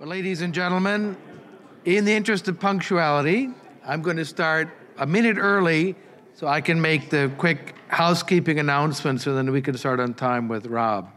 [0.00, 1.14] Well, ladies and gentlemen,
[1.84, 3.50] in the interest of punctuality,
[3.84, 5.94] I'm going to start a minute early
[6.32, 10.48] so I can make the quick housekeeping announcements and then we can start on time
[10.48, 11.10] with Rob.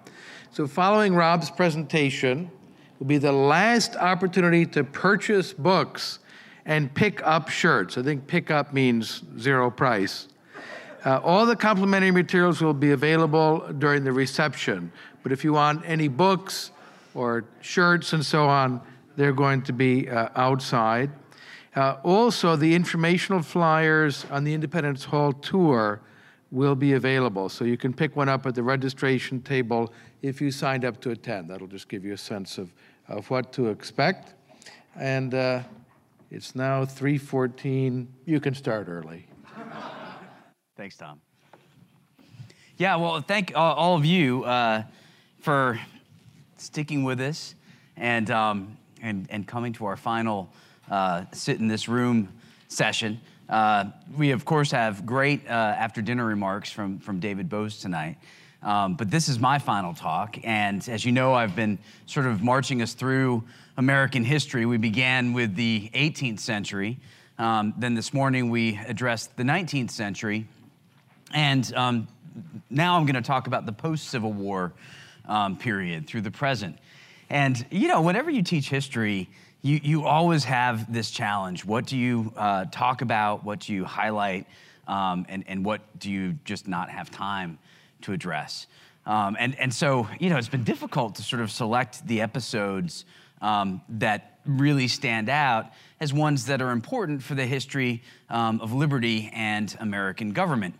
[0.51, 2.51] So, following Rob's presentation
[2.99, 6.19] will be the last opportunity to purchase books
[6.65, 7.97] and pick up shirts.
[7.97, 10.27] I think pick up means zero price.
[11.05, 14.91] Uh, all the complimentary materials will be available during the reception,
[15.21, 16.71] but if you want any books,
[17.13, 18.81] or shirts and so on,
[19.15, 21.11] they're going to be uh, outside.
[21.75, 26.01] Uh, also, the informational flyers on the Independence Hall tour
[26.51, 27.49] will be available.
[27.49, 29.91] So you can pick one up at the registration table
[30.21, 31.49] if you signed up to attend.
[31.49, 32.71] That'll just give you a sense of,
[33.07, 34.35] of what to expect.
[34.95, 35.63] And uh,
[36.29, 38.07] it's now 3:14.
[38.25, 39.25] You can start early.
[40.77, 41.21] Thanks, Tom.
[42.77, 44.83] Yeah, well, thank all of you uh,
[45.39, 45.79] for
[46.63, 47.55] sticking with us
[47.97, 50.49] and, um, and, and coming to our final
[50.89, 52.29] uh, sit in this room
[52.69, 53.19] session.
[53.49, 53.85] Uh,
[54.17, 58.17] we, of course, have great uh, after dinner remarks from, from David Boaz tonight.
[58.61, 60.37] Um, but this is my final talk.
[60.43, 63.43] And as you know, I've been sort of marching us through
[63.75, 64.65] American history.
[64.65, 66.97] We began with the 18th century.
[67.37, 70.47] Um, then this morning, we addressed the 19th century.
[71.33, 72.07] And um,
[72.69, 74.71] now I'm going to talk about the post Civil War
[75.25, 76.77] um, period through the present.
[77.29, 79.29] And, you know, whenever you teach history,
[79.61, 81.65] you, you always have this challenge.
[81.65, 83.43] What do you uh, talk about?
[83.43, 84.45] What do you highlight?
[84.87, 87.57] Um, and, and what do you just not have time
[88.01, 88.67] to address?
[89.05, 93.05] Um, and, and so, you know, it's been difficult to sort of select the episodes
[93.41, 95.67] um, that really stand out
[95.99, 100.75] as ones that are important for the history um, of liberty and American government.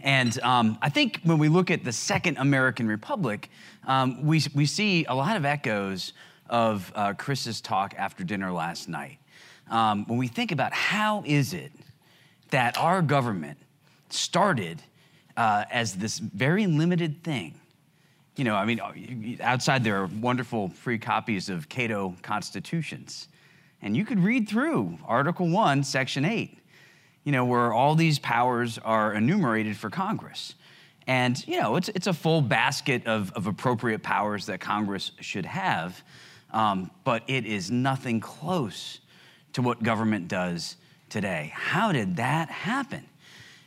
[0.00, 3.50] And um, I think when we look at the Second American Republic,
[3.86, 6.12] um, we, we see a lot of echoes
[6.48, 9.18] of uh, Chris's talk after dinner last night.
[9.70, 11.72] Um, when we think about how is it
[12.50, 13.58] that our government
[14.08, 14.82] started
[15.36, 17.54] uh, as this very limited thing.
[18.36, 23.28] You know, I mean, outside there are wonderful free copies of Cato constitutions.
[23.82, 26.58] And you could read through Article 1, Section 8
[27.28, 30.54] you know, where all these powers are enumerated for Congress.
[31.06, 35.44] And, you know, it's, it's a full basket of, of appropriate powers that Congress should
[35.44, 36.02] have,
[36.54, 39.00] um, but it is nothing close
[39.52, 40.76] to what government does
[41.10, 41.52] today.
[41.54, 43.04] How did that happen?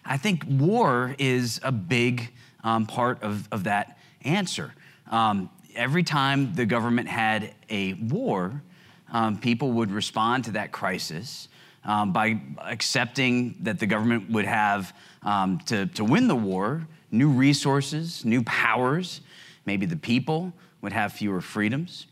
[0.04, 2.32] I think war is a big
[2.64, 4.74] um, part of, of that answer.
[5.12, 8.64] Um, every time the government had a war,
[9.12, 11.48] um, people would respond to that crisis
[11.84, 17.30] um, by accepting that the government would have um, to, to win the war new
[17.30, 19.20] resources, new powers.
[19.66, 22.08] Maybe the people would have fewer freedoms.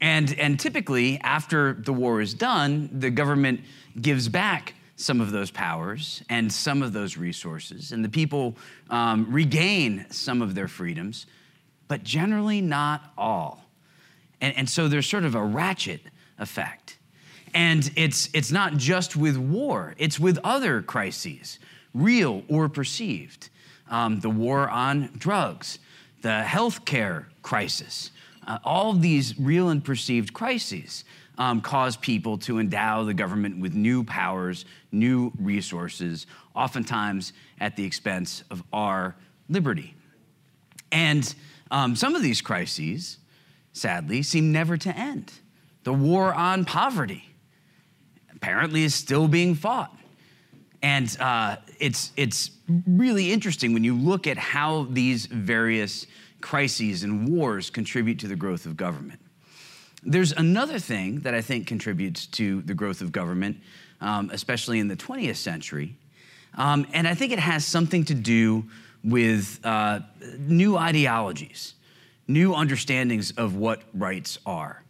[0.00, 3.60] And, and typically, after the war is done, the government
[4.00, 8.56] gives back some of those powers and some of those resources, and the people
[8.90, 11.26] um, regain some of their freedoms,
[11.88, 13.64] but generally not all.
[14.40, 16.00] And, and so there's sort of a ratchet
[16.38, 16.98] effect.
[17.54, 21.58] And it's, it's not just with war, it's with other crises,
[21.94, 23.50] real or perceived.
[23.90, 25.78] Um, the war on drugs,
[26.22, 28.10] the healthcare crisis,
[28.46, 31.04] uh, all these real and perceived crises
[31.38, 37.84] um, cause people to endow the government with new powers, new resources, oftentimes at the
[37.84, 39.14] expense of our
[39.48, 39.94] liberty.
[40.90, 41.34] And
[41.70, 43.18] um, some of these crises,
[43.72, 45.32] sadly, seem never to end.
[45.84, 47.31] The war on poverty,
[48.42, 49.96] apparently is still being fought.
[50.82, 52.50] And uh, it's, it's
[52.88, 56.08] really interesting when you look at how these various
[56.40, 59.20] crises and wars contribute to the growth of government.
[60.02, 63.58] There's another thing that I think contributes to the growth of government,
[64.00, 65.94] um, especially in the 20th century.
[66.58, 68.64] Um, and I think it has something to do
[69.04, 70.00] with uh,
[70.38, 71.74] new ideologies,
[72.26, 74.81] new understandings of what rights are.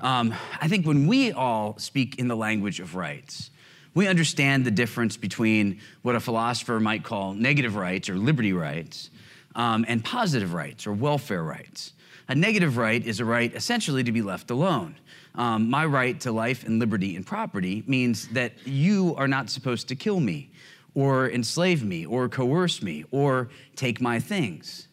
[0.00, 3.50] Um, I think when we all speak in the language of rights,
[3.94, 9.10] we understand the difference between what a philosopher might call negative rights or liberty rights
[9.54, 11.94] um, and positive rights or welfare rights.
[12.28, 14.96] A negative right is a right essentially to be left alone.
[15.34, 19.88] Um, my right to life and liberty and property means that you are not supposed
[19.88, 20.50] to kill me
[20.94, 24.88] or enslave me or coerce me or take my things.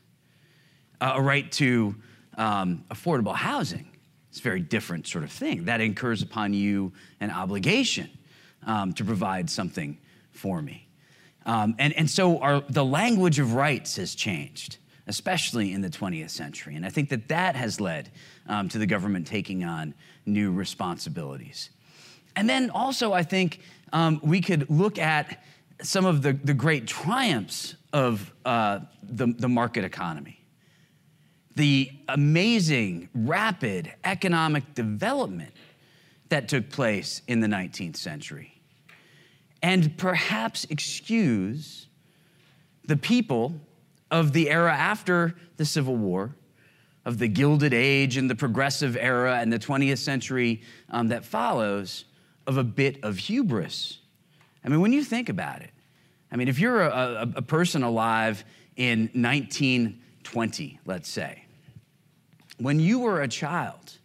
[1.02, 1.96] Uh, a right to
[2.38, 3.93] um, affordable housing
[4.34, 5.66] it's a very different sort of thing.
[5.66, 8.10] That incurs upon you an obligation
[8.66, 10.00] um, to provide something
[10.32, 10.88] for me.
[11.46, 14.78] Um, and, and so our, the language of rights has changed
[15.08, 16.76] especially in the 20th century.
[16.76, 18.10] And I think that that has led
[18.48, 19.94] um, to the government taking on
[20.26, 21.70] new responsibilities.
[22.36, 23.60] And then also, I think
[23.92, 25.44] um, we could look at
[25.82, 30.43] some of the, the great triumphs of uh, the, the market economy.
[31.56, 35.52] The amazing, rapid economic development
[36.30, 38.60] that took place in the 19th century.
[39.62, 41.88] And perhaps excuse
[42.86, 43.54] the people
[44.12, 46.36] of the era after the Civil War,
[47.06, 52.06] of the Gilded Age and the Progressive Era and the 20th century um, that follows,
[52.46, 54.00] of a bit of hubris.
[54.64, 55.72] I mean, when you think about it,
[56.32, 58.44] I mean, if you're a, a, a person alive
[58.76, 61.43] in 1920, let's say,
[62.64, 63.98] when you were a child,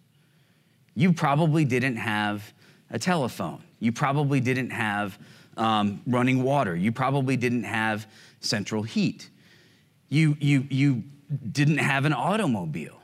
[0.96, 2.52] you probably didn't have
[2.90, 3.62] a telephone.
[3.78, 5.16] You probably didn't have
[5.56, 6.74] um, running water.
[6.74, 8.08] You probably didn't have
[8.40, 9.30] central heat.
[10.08, 11.04] You, you, you
[11.52, 13.00] didn't have an automobile.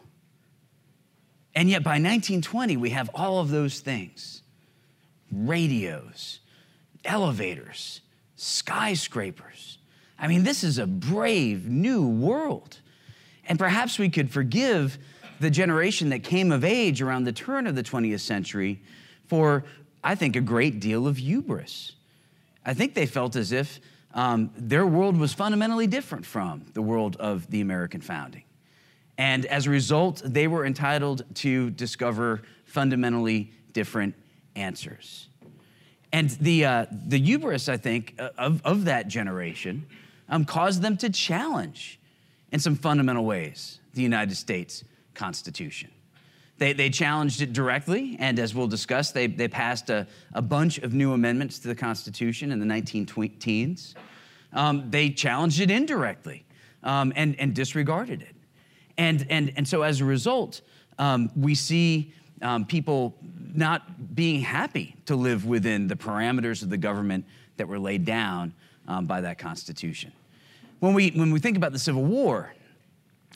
[1.55, 4.43] And yet by 1920, we have all of those things
[5.31, 6.41] radios,
[7.05, 8.01] elevators,
[8.35, 9.79] skyscrapers.
[10.19, 12.79] I mean, this is a brave new world.
[13.47, 14.99] And perhaps we could forgive
[15.41, 18.81] the generation that came of age around the turn of the 20th century
[19.27, 19.65] for,
[20.03, 21.93] I think, a great deal of hubris.
[22.65, 23.81] I think they felt as if
[24.15, 28.45] um, their world was fundamentally different from the world of the American founding.
[29.19, 34.15] And as a result, they were entitled to discover fundamentally different
[34.57, 35.29] answers.
[36.13, 39.87] And the, uh, the hubris, I think, uh, of, of that generation
[40.29, 41.99] um, caused them to challenge
[42.53, 44.85] in some fundamental ways the United States
[45.15, 45.91] Constitution.
[46.59, 50.79] They, they challenged it directly, and as we'll discuss, they, they passed a, a bunch
[50.79, 53.07] of new amendments to the Constitution in the 19
[53.41, 53.95] teens.
[54.53, 56.45] Um, they challenged it indirectly
[56.85, 58.37] um, and, and disregarded it.
[58.97, 60.61] And, and, and so as a result,
[60.99, 63.17] um, we see um, people
[63.55, 67.25] not being happy to live within the parameters of the government
[67.57, 68.53] that were laid down
[68.87, 70.13] um, by that Constitution.
[70.81, 72.53] When we, when we think about the Civil War,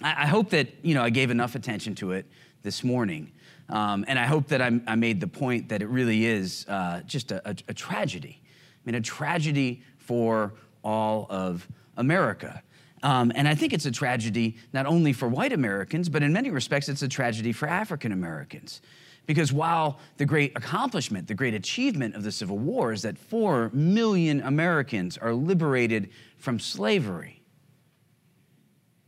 [0.02, 2.26] I, hope that you know, I gave enough attention to it
[2.62, 3.32] this morning.
[3.68, 7.02] Um, and I hope that I, I, made the point that it really is uh,
[7.02, 8.40] just a, a, a tragedy.
[8.40, 12.62] I mean, a tragedy for all of America.
[13.02, 16.50] Um, and I think it's a tragedy not only for white Americans, but in many
[16.50, 18.80] respects, it's a tragedy for African Americans.
[19.26, 23.70] Because while the great accomplishment, the great achievement of the Civil War is that four
[23.74, 26.08] million Americans are liberated
[26.38, 27.38] from slavery,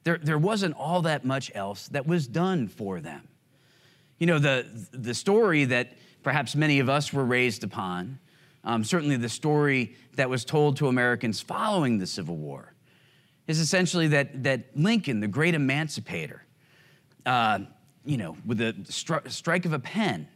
[0.05, 3.29] there, there wasn't all that much else that was done for them.
[4.19, 8.19] You know, the, the story that perhaps many of us were raised upon,
[8.65, 12.75] um, certainly the story that was told to Americans following the Civil War,
[13.47, 16.45] is essentially that, that Lincoln, the great emancipator,
[17.27, 17.61] uh,
[18.05, 20.29] you know, with the stri- strike of a pen,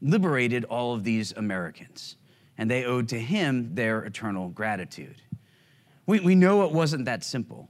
[0.00, 2.16] liberated all of these Americans.
[2.56, 5.20] And they owed to him their eternal gratitude.
[6.06, 7.68] We, we know it wasn't that simple.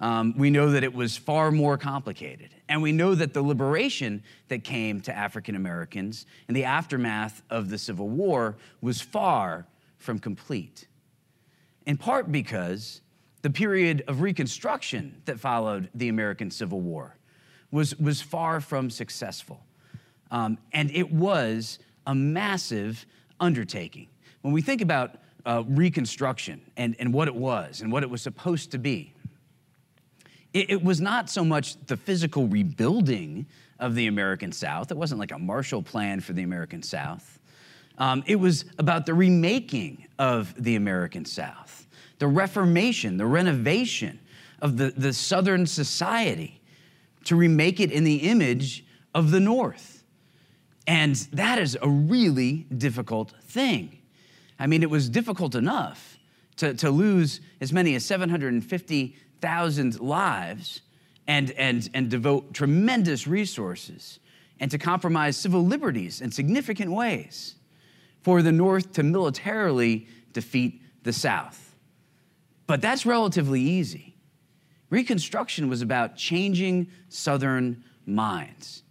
[0.00, 2.54] Um, we know that it was far more complicated.
[2.68, 7.68] And we know that the liberation that came to African Americans in the aftermath of
[7.68, 9.66] the Civil War was far
[9.98, 10.86] from complete.
[11.84, 13.02] In part because
[13.42, 17.16] the period of Reconstruction that followed the American Civil War
[17.70, 19.60] was, was far from successful.
[20.30, 23.04] Um, and it was a massive
[23.38, 24.08] undertaking.
[24.42, 28.22] When we think about uh, Reconstruction and, and what it was and what it was
[28.22, 29.14] supposed to be,
[30.52, 33.46] it, it was not so much the physical rebuilding
[33.78, 37.38] of the American South, it wasn't like a Marshall Plan for the American South.
[37.98, 41.86] Um, it was about the remaking of the American South,
[42.18, 44.18] the reformation, the renovation
[44.62, 46.60] of the, the Southern society
[47.24, 50.02] to remake it in the image of the North.
[50.86, 53.98] And that is a really difficult thing.
[54.58, 56.18] I mean, it was difficult enough
[56.56, 60.82] to, to lose as many as 750 thousand lives
[61.26, 64.18] and, and, and devote tremendous resources
[64.58, 67.54] and to compromise civil liberties in significant ways
[68.20, 71.74] for the North to militarily defeat the South.
[72.66, 74.16] But that's relatively easy.
[74.90, 78.82] Reconstruction was about changing Southern minds,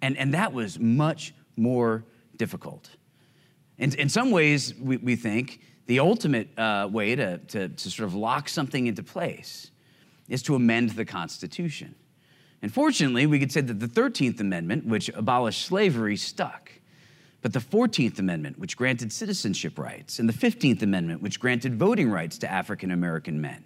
[0.00, 2.04] and, and that was much more
[2.36, 2.90] difficult.
[3.78, 8.06] In, in some ways, we, we think the ultimate uh, way to, to, to sort
[8.06, 9.70] of lock something into place
[10.28, 11.94] is to amend the Constitution.
[12.62, 16.70] And fortunately, we could say that the 13th Amendment, which abolished slavery, stuck.
[17.40, 22.08] But the 14th Amendment, which granted citizenship rights, and the 15th Amendment, which granted voting
[22.08, 23.64] rights to African American men,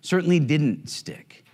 [0.00, 1.44] certainly didn't stick.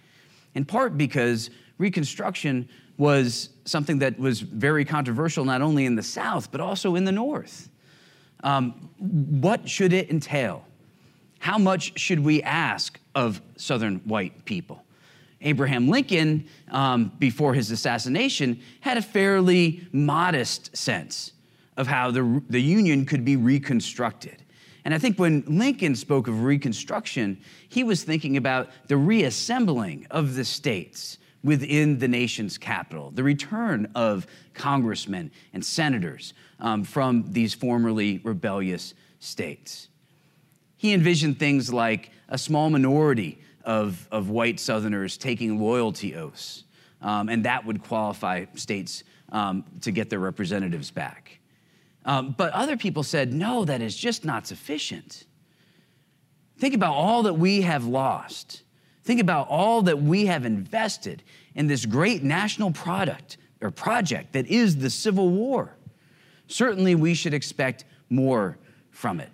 [0.55, 2.69] in part because Reconstruction
[2.99, 7.13] was something that was very controversial not only in the South, but also in the
[7.13, 7.71] North.
[8.45, 10.67] Um, what should it entail?
[11.39, 14.85] How much should we ask of Southern white people?
[15.43, 21.33] Abraham Lincoln, um, before his assassination, had a fairly modest sense
[21.77, 24.43] of how the, the Union could be reconstructed.
[24.85, 30.35] And I think when Lincoln spoke of Reconstruction, he was thinking about the reassembling of
[30.35, 37.55] the states within the nation's capital, the return of congressmen and senators um, from these
[37.55, 39.89] formerly rebellious states.
[40.77, 46.65] He envisioned things like a small minority of, of white Southerners taking loyalty oaths,
[47.03, 51.39] um, and that would qualify states um, to get their representatives back.
[52.05, 55.27] Um, but other people said, no, that is just not sufficient.
[56.59, 58.63] Think about all that we have lost.
[59.03, 61.23] Think about all that we have invested
[61.55, 65.77] in this great national product or project that is the Civil War.
[66.47, 68.59] Certainly, we should expect more
[68.91, 69.31] from it.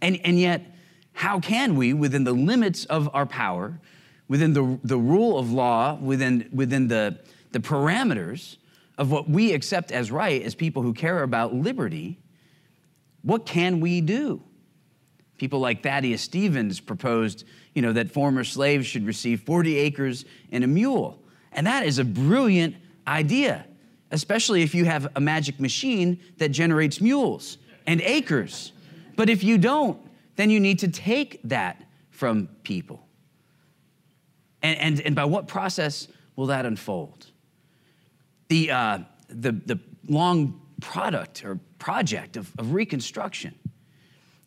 [0.00, 0.71] And, and yet,
[1.12, 3.80] how can we, within the limits of our power,
[4.28, 7.18] within the, the rule of law, within, within the,
[7.52, 8.56] the parameters,
[8.98, 12.18] of what we accept as right as people who care about liberty,
[13.22, 14.42] what can we do?
[15.38, 20.62] People like Thaddeus Stevens proposed, you know, that former slaves should receive 40 acres and
[20.62, 21.20] a mule.
[21.52, 22.76] And that is a brilliant
[23.06, 23.64] idea,
[24.10, 28.72] especially if you have a magic machine that generates mules and acres.
[29.16, 29.98] But if you don't,
[30.42, 33.06] then you need to take that from people.
[34.62, 37.32] And, and, and by what process will that unfold?
[38.52, 38.98] the, uh,
[39.30, 43.54] the, the long product or project of, of Reconstruction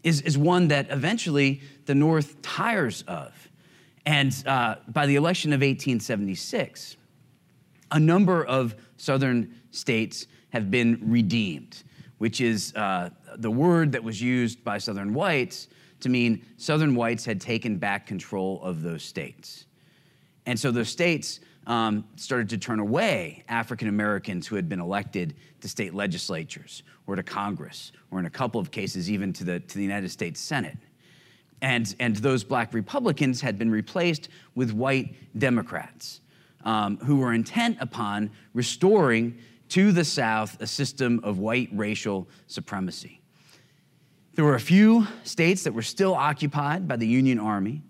[0.04, 3.50] is, is one that eventually the North tires of.
[4.06, 6.98] And uh, by the election of 1876,
[7.92, 11.82] a number of Southern states have been redeemed,
[12.20, 15.68] which is uh, the word that was used by Southern whites
[16.06, 19.66] to mean Southern whites had taken back control of those states.
[20.46, 25.34] And so those states um, started to turn away African Americans who had been elected
[25.62, 29.60] to state legislatures or to Congress, or in a couple of cases, even to the,
[29.62, 30.78] to the United States Senate.
[31.64, 36.22] And, and those black Republicans had been replaced with white Democrats
[36.66, 43.22] um, who were intent upon restoring to the South a system of white racial supremacy.
[44.36, 47.82] There were a few states that were still occupied by the Union Army.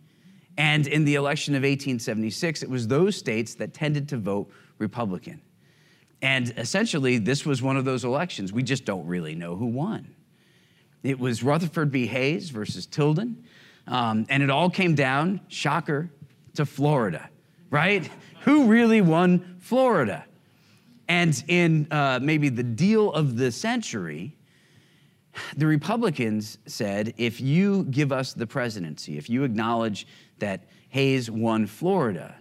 [0.57, 5.41] And in the election of 1876, it was those states that tended to vote Republican.
[6.21, 8.53] And essentially, this was one of those elections.
[8.53, 10.15] We just don't really know who won.
[11.03, 12.05] It was Rutherford B.
[12.05, 13.43] Hayes versus Tilden.
[13.87, 16.11] Um, and it all came down, shocker,
[16.53, 17.29] to Florida,
[17.69, 18.09] right?
[18.41, 20.23] who really won Florida?
[21.07, 24.34] And in uh, maybe the deal of the century,
[25.57, 30.07] the Republicans said if you give us the presidency, if you acknowledge
[30.39, 32.35] that Hayes won Florida,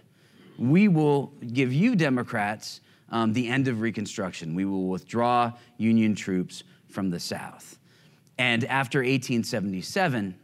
[0.57, 4.55] we will give you Democrats um, the end of Reconstruction.
[4.55, 7.77] We will withdraw Union troops from the South.
[8.37, 10.35] And after 1877,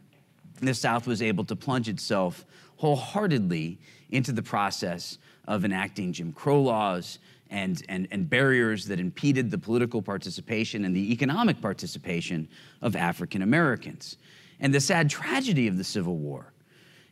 [0.60, 2.44] the South was able to plunge itself
[2.76, 3.78] wholeheartedly
[4.10, 7.18] into the process of enacting Jim Crow laws
[7.52, 12.48] and, and, and barriers that impeded the political participation and the economic participation
[12.80, 14.16] of African Americans.
[14.58, 16.52] And the sad tragedy of the Civil War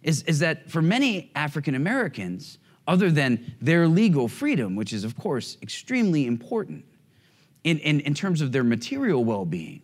[0.02, 5.16] is, is that for many African Americans, other than their legal freedom, which is, of
[5.16, 6.84] course, extremely important
[7.62, 9.82] in, in, in terms of their material well being,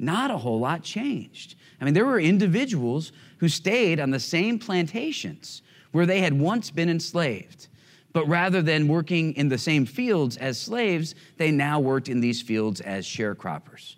[0.00, 1.54] not a whole lot changed.
[1.80, 6.70] I mean, there were individuals who stayed on the same plantations where they had once
[6.70, 7.68] been enslaved.
[8.12, 12.42] But rather than working in the same fields as slaves, they now worked in these
[12.42, 13.96] fields as sharecroppers.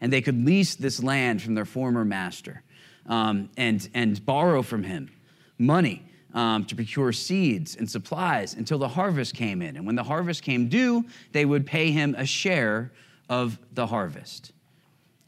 [0.00, 2.62] And they could lease this land from their former master
[3.06, 5.10] um, and, and borrow from him
[5.58, 6.02] money
[6.34, 9.76] um, to procure seeds and supplies until the harvest came in.
[9.76, 12.92] And when the harvest came due, they would pay him a share
[13.28, 14.52] of the harvest.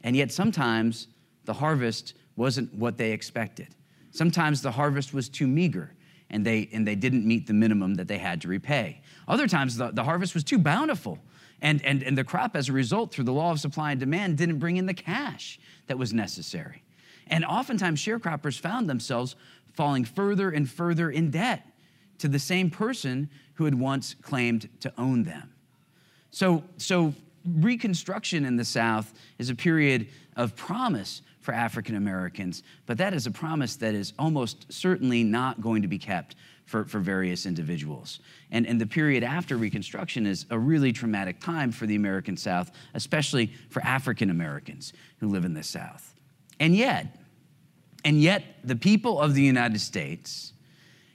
[0.01, 1.07] And yet, sometimes
[1.45, 3.69] the harvest wasn't what they expected.
[4.11, 5.93] Sometimes the harvest was too meager
[6.29, 9.01] and they, and they didn't meet the minimum that they had to repay.
[9.27, 11.19] Other times, the, the harvest was too bountiful
[11.61, 14.37] and, and, and the crop, as a result, through the law of supply and demand,
[14.37, 16.83] didn't bring in the cash that was necessary.
[17.27, 19.35] And oftentimes, sharecroppers found themselves
[19.73, 21.65] falling further and further in debt
[22.19, 25.53] to the same person who had once claimed to own them.
[26.31, 27.13] So, so
[27.45, 33.25] Reconstruction in the South is a period of promise for African Americans, but that is
[33.25, 36.35] a promise that is almost certainly not going to be kept
[36.67, 38.19] for, for various individuals.
[38.51, 42.69] And, and the period after Reconstruction is a really traumatic time for the American South,
[42.93, 46.13] especially for African Americans who live in the South.
[46.59, 47.17] And yet,
[48.05, 50.53] and yet, the people of the United States,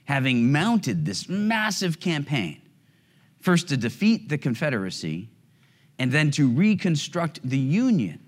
[0.03, 2.61] having mounted this massive campaign,
[3.39, 5.29] first to defeat the Confederacy
[5.97, 8.19] and then to reconstruct the Union,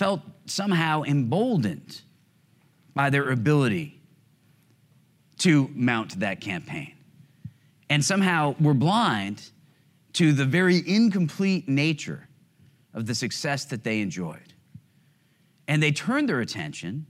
[0.00, 2.00] felt somehow emboldened
[2.94, 4.00] by their ability
[5.36, 6.94] to mount that campaign.
[7.90, 9.50] And somehow were blind
[10.14, 12.26] to the very incomplete nature
[12.94, 14.54] of the success that they enjoyed.
[15.68, 17.04] And they turned their attention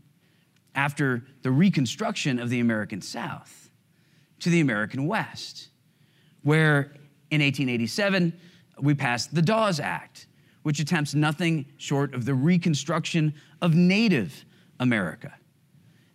[0.75, 3.71] after the reconstruction of the American South
[4.41, 5.69] to the American West,
[6.43, 6.93] where
[7.31, 8.33] in 1887
[8.81, 10.27] we passed the Dawes Act,
[10.63, 14.45] which attempts nothing short of the reconstruction of Native
[14.79, 15.33] America.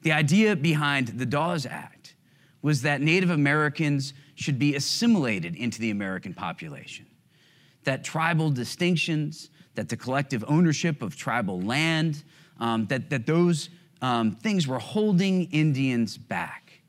[0.01, 2.15] The idea behind the Dawes Act
[2.61, 7.05] was that Native Americans should be assimilated into the American population,
[7.83, 12.23] that tribal distinctions, that the collective ownership of tribal land,
[12.59, 13.69] um, that, that those
[14.01, 16.81] um, things were holding Indians back,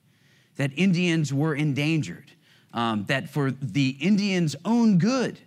[0.56, 2.32] that Indians were endangered,
[2.72, 5.38] um, that for the Indians' own good,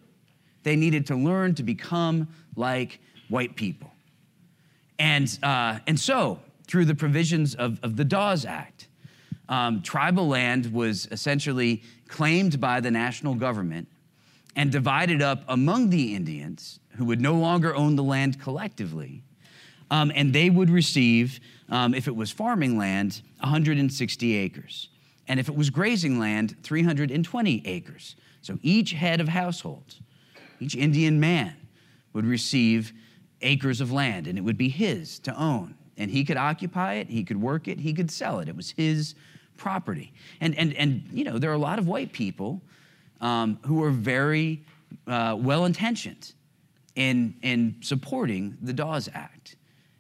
[0.64, 3.00] they needed to learn to become like
[3.30, 3.92] white people.
[4.98, 6.40] And, uh, and so,
[6.70, 8.88] through the provisions of, of the Dawes Act.
[9.50, 13.88] Um, tribal land was essentially claimed by the national government
[14.56, 19.24] and divided up among the Indians, who would no longer own the land collectively.
[19.90, 21.40] Um, and they would receive,
[21.70, 24.90] um, if it was farming land, 160 acres.
[25.28, 28.16] And if it was grazing land, 320 acres.
[28.42, 29.96] So each head of household,
[30.60, 31.56] each Indian man,
[32.14, 32.94] would receive
[33.42, 37.10] acres of land, and it would be his to own and he could occupy it,
[37.10, 38.48] he could work it, he could sell it.
[38.48, 39.14] It was his
[39.58, 40.14] property.
[40.40, 42.62] And, and, and you know, there are a lot of white people
[43.20, 44.64] um, who are very
[45.06, 46.34] uh, well intentioned
[46.96, 49.58] in, in supporting the Dawes Act.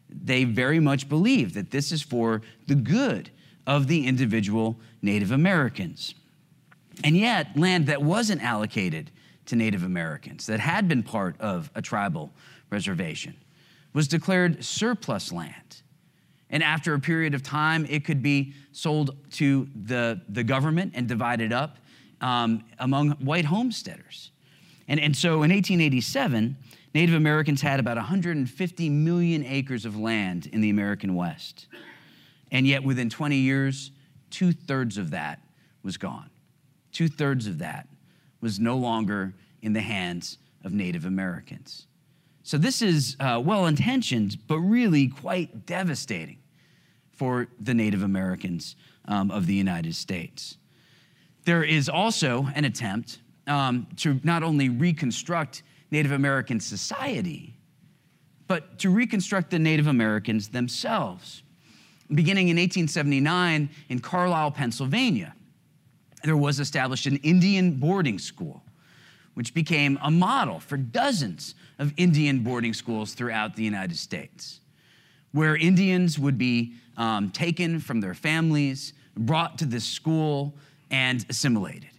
[0.10, 3.30] They very much believe that this is for the good
[3.68, 6.16] of the individual Native Americans.
[7.04, 9.12] And yet, land that wasn't allocated
[9.50, 12.32] to Native Americans, that had been part of a tribal
[12.70, 13.36] reservation,
[13.94, 15.82] was declared surplus land
[16.50, 21.08] and after a period of time, it could be sold to the, the government and
[21.08, 21.78] divided up
[22.22, 24.32] um, among white homesteaders.
[24.88, 26.58] And, and so in 1887,
[26.96, 31.68] Native Americans had about 150 million acres of land in the American West.
[32.52, 33.92] And yet, within 20 years,
[34.32, 35.40] two thirds of that
[35.84, 36.32] was gone.
[36.92, 37.88] Two thirds of that
[38.42, 41.88] was no longer in the hands of Native Americans.
[42.44, 46.40] So, this is uh, well intentioned, but really quite devastating
[47.12, 48.76] for the Native Americans
[49.06, 50.58] um, of the United States.
[51.46, 57.56] There is also an attempt um, to not only reconstruct Native American society,
[58.48, 61.44] but to reconstruct the Native Americans themselves.
[62.14, 65.36] Beginning in 1879 in Carlisle, Pennsylvania,
[66.24, 68.64] there was established an Indian boarding school,
[69.34, 74.60] which became a model for dozens of Indian boarding schools throughout the United States,
[75.32, 80.56] where Indians would be um, taken from their families, brought to this school,
[80.92, 81.90] and assimilated.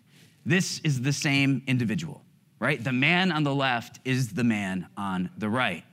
[0.44, 2.22] This is the same individual,
[2.58, 2.82] right?
[2.82, 5.84] The man on the left is the man on the right,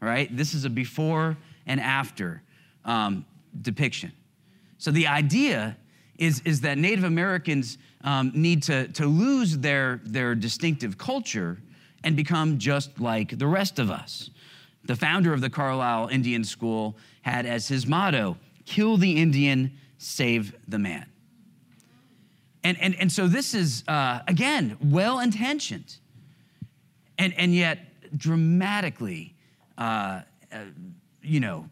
[0.00, 0.34] right?
[0.36, 2.42] This is a before and after
[2.84, 3.24] um,
[3.62, 4.12] depiction.
[4.78, 5.76] So the idea
[6.18, 11.58] is, is that Native Americans um, need to, to lose their, their distinctive culture
[12.04, 14.30] and become just like the rest of us.
[14.84, 20.54] The founder of the Carlisle Indian School had as his motto kill the Indian, save
[20.68, 21.06] the man.
[22.62, 25.96] And, and, and so this is, uh, again, well intentioned,
[27.18, 27.78] and, and yet
[28.16, 29.34] dramatically,
[29.76, 30.22] uh,
[30.52, 30.58] uh,
[31.22, 31.68] you know,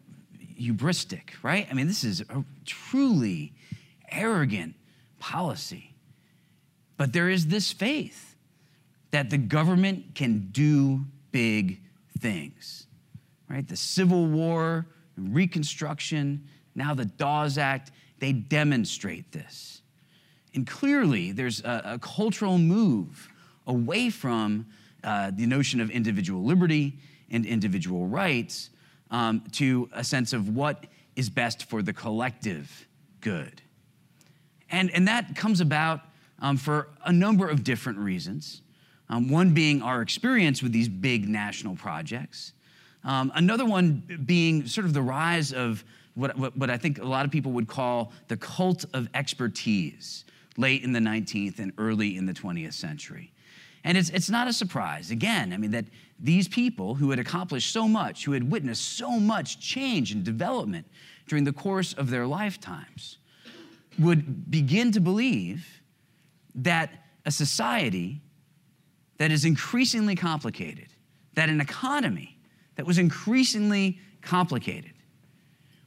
[0.59, 1.67] hubristic, right?
[1.69, 3.53] I mean, this is a truly
[4.13, 4.75] arrogant
[5.19, 5.93] policy.
[6.97, 8.35] But there is this faith
[9.11, 11.81] that the government can do big
[12.19, 12.87] things,
[13.49, 13.67] right?
[13.67, 14.85] The Civil War,
[15.17, 19.81] Reconstruction, now the Dawes Act, they demonstrate this.
[20.55, 23.29] And clearly, there's a, a cultural move
[23.67, 24.67] away from
[25.03, 26.97] uh, the notion of individual liberty
[27.31, 28.69] and individual rights
[29.11, 32.87] um, to a sense of what is best for the collective
[33.21, 33.61] good.
[34.73, 36.01] And, and that comes about
[36.39, 38.63] um, for a number of different reasons.
[39.07, 42.53] Um, one being our experience with these big national projects,
[43.03, 45.83] um, another one being sort of the rise of
[46.15, 50.25] what, what, what I think a lot of people would call the cult of expertise
[50.57, 53.31] late in the 19th and early in the 20th century.
[53.83, 55.85] And it's, it's not a surprise, again, I mean, that
[56.19, 60.87] these people who had accomplished so much, who had witnessed so much change and development
[61.27, 63.17] during the course of their lifetimes,
[63.99, 65.81] would begin to believe
[66.55, 66.89] that
[67.25, 68.21] a society
[69.17, 70.87] that is increasingly complicated,
[71.35, 72.37] that an economy
[72.75, 74.93] that was increasingly complicated,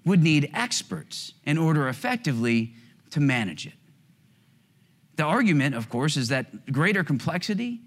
[0.05, 2.73] would need experts in order effectively
[3.11, 3.75] to manage it.
[5.17, 7.81] The argument, of course, is that greater complexity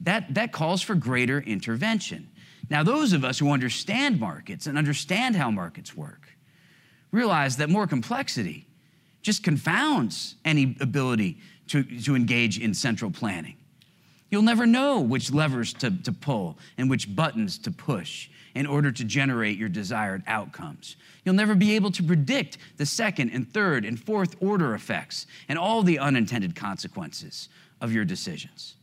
[0.00, 2.28] that, that calls for greater intervention.
[2.68, 6.28] Now, those of us who understand markets and understand how markets work
[7.12, 8.65] realize that more complexity
[9.22, 13.56] just confounds any ability to, to engage in central planning.
[14.30, 18.90] You'll never know which levers to, to pull and which buttons to push in order
[18.90, 20.96] to generate your desired outcomes.
[21.24, 25.58] You'll never be able to predict the second and third and fourth order effects and
[25.58, 27.48] all the unintended consequences
[27.80, 28.74] of your decisions.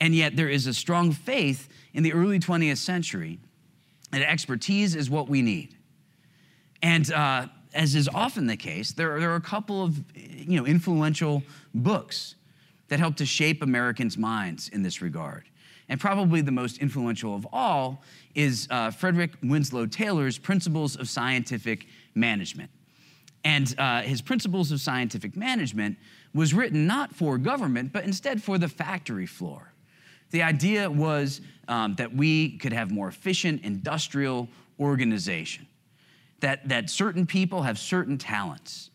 [0.00, 3.38] And yet, there is a strong faith in the early 20th century
[4.10, 5.76] that expertise is what we need.
[6.82, 10.60] And uh, as is often the case, there are, there are a couple of you
[10.60, 11.42] know, influential
[11.74, 12.34] books
[12.88, 15.44] that help to shape Americans' minds in this regard.
[15.88, 18.02] And probably the most influential of all
[18.34, 22.70] is uh, Frederick Winslow Taylor's Principles of Scientific Management.
[23.44, 25.96] And uh, his Principles of Scientific Management
[26.34, 29.72] was written not for government, but instead for the factory floor.
[30.30, 34.48] The idea was um, that we could have more efficient industrial
[34.80, 35.66] organization,
[36.42, 38.90] that, that certain people have certain talents,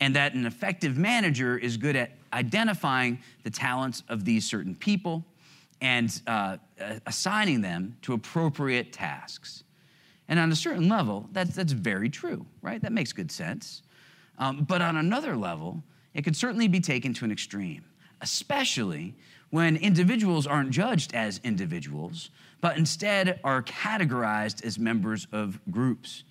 [0.00, 5.24] and that an effective manager is good at identifying the talents of these certain people
[5.80, 6.56] and uh,
[7.06, 9.64] assigning them to appropriate tasks.
[10.28, 12.80] And on a certain level, that's, that's very true, right?
[12.82, 13.82] That makes good sense.
[14.38, 15.82] Um, but on another level,
[16.14, 17.84] it could certainly be taken to an extreme,
[18.20, 19.14] especially
[19.50, 22.30] when individuals aren't judged as individuals,
[22.60, 26.24] but instead are categorized as members of groups.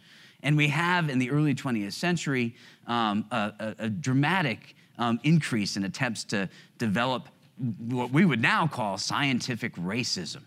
[0.46, 2.56] And we have in the early 20th century
[2.86, 7.30] um, a, a, a, dramatic um, increase in attempts to develop
[7.88, 10.42] what we would now call scientific racism.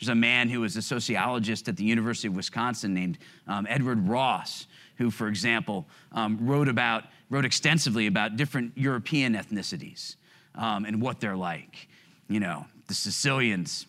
[0.00, 4.08] There's a man who was a sociologist at the University of Wisconsin named um, Edward
[4.08, 10.16] Ross, who, for example, um, wrote about wrote extensively about different European ethnicities
[10.54, 11.88] um, and what they're like.
[12.30, 13.84] You know, the Sicilians,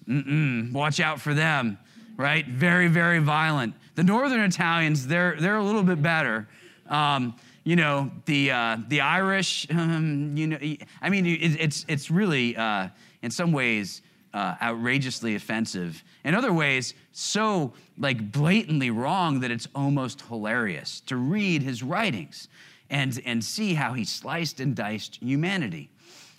[0.73, 1.77] watch out for them,
[2.19, 2.45] right?
[2.45, 3.73] Very, very violent.
[3.95, 6.49] The Northern Italians, they're, they're a little bit better.
[6.87, 10.57] Um, you know, the, uh, the Irish, um, you know,
[11.01, 12.89] I mean, it, it's, it's really, uh,
[13.21, 14.01] in some ways,
[14.33, 16.03] uh, outrageously offensive.
[16.25, 22.49] In other ways, so like blatantly wrong that it's almost hilarious to read his writings
[22.89, 25.89] and, and see how he sliced and diced humanity.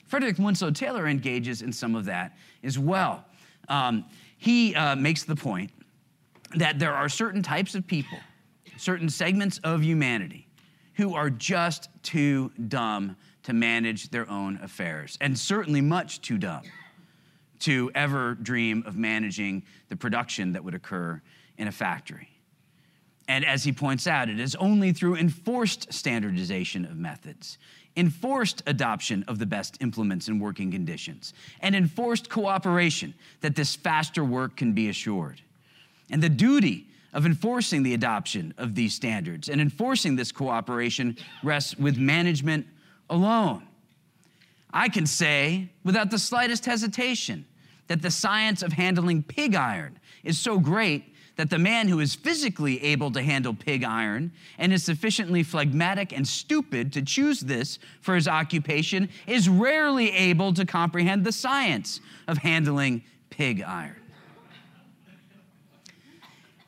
[0.07, 3.25] Frederick Winslow Taylor engages in some of that as well.
[3.71, 4.05] Um,
[4.41, 5.71] he uh, makes the point
[6.57, 8.19] that there are certain types of people,
[8.79, 10.49] certain segments of humanity,
[10.95, 16.63] who are just too dumb to manage their own affairs, and certainly much too dumb
[17.59, 21.21] to ever dream of managing the production that would occur
[21.59, 22.31] in a factory.
[23.29, 27.59] And as he points out, it is only through enforced standardization of methods,
[27.97, 34.25] enforced adoption of the best implements and working conditions, and enforced cooperation that this faster
[34.25, 35.41] work can be assured.
[36.11, 41.77] And the duty of enforcing the adoption of these standards and enforcing this cooperation rests
[41.77, 42.67] with management
[43.09, 43.67] alone.
[44.73, 47.45] I can say without the slightest hesitation
[47.89, 51.10] that the science of handling pig iron is so great
[51.41, 56.13] that the man who is physically able to handle pig iron and is sufficiently phlegmatic
[56.13, 62.01] and stupid to choose this for his occupation is rarely able to comprehend the science
[62.29, 63.97] of handling pig iron.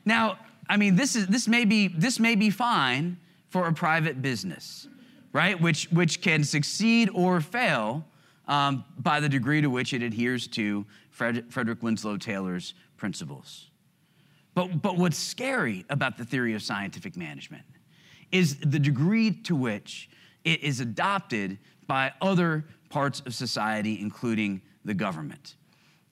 [0.07, 0.39] Now,
[0.71, 3.19] I mean, this, is, this, may, be, this may be fine
[3.51, 4.89] for a private business,
[5.35, 5.61] right?
[5.61, 8.07] Which, which can succeed or fail
[8.49, 13.67] um, by the degree to which it adheres to Fred, Frederick Winslow Taylor's principles.
[14.55, 17.65] But, but what's scary about the theory of scientific management
[18.31, 20.11] is the degree to which
[20.45, 25.57] it is adopted by other parts of society, including the government.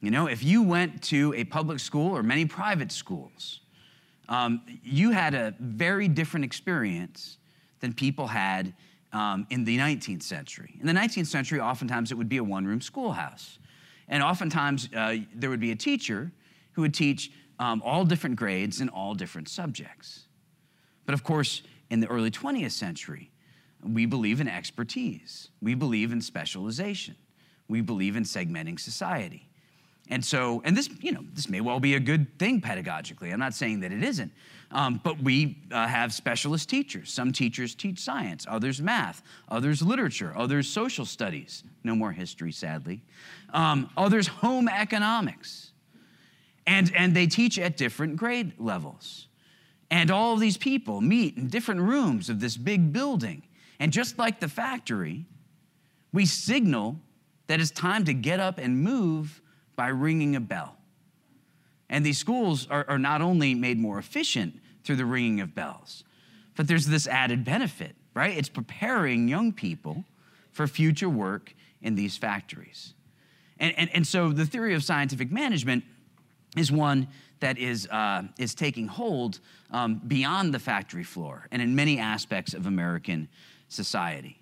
[0.01, 3.61] You know, if you went to a public school or many private schools,
[4.29, 7.37] um, you had a very different experience
[7.81, 8.73] than people had
[9.13, 10.79] um, in the 19th century.
[10.81, 13.59] In the 19th century, oftentimes it would be a one room schoolhouse.
[14.09, 16.33] And oftentimes uh, there would be a teacher
[16.73, 20.25] who would teach um, all different grades in all different subjects.
[21.05, 23.31] But of course, in the early 20th century,
[23.85, 25.51] we believe in expertise.
[25.61, 27.17] We believe in specialization.
[27.69, 29.47] We believe in segmenting society.
[30.09, 33.33] And so, and this, you know, this may well be a good thing pedagogically.
[33.33, 34.33] I'm not saying that it isn't.
[34.73, 37.13] Um, but we uh, have specialist teachers.
[37.13, 41.63] Some teachers teach science, others math, others literature, others social studies.
[41.85, 43.03] No more history, sadly.
[43.53, 45.70] Um, others home economics.
[46.71, 49.27] And, and they teach at different grade levels.
[49.91, 53.43] And all of these people meet in different rooms of this big building.
[53.81, 55.27] And just like the factory,
[56.13, 57.01] we signal
[57.49, 59.43] that it's time to get up and move
[59.75, 60.77] by ringing a bell.
[61.89, 64.55] And these schools are, are not only made more efficient
[64.85, 66.05] through the ringing of bells,
[66.55, 68.39] but there's this added benefit, right?
[68.39, 70.05] It's preparing young people
[70.53, 71.53] for future work
[71.83, 72.95] in these factories.
[73.59, 75.83] And, and, and so the theory of scientific management
[76.57, 77.09] is one
[77.41, 82.55] that is, uh, is taking hold um, beyond the factory floor and in many aspects
[82.55, 83.29] of American
[83.69, 84.39] society.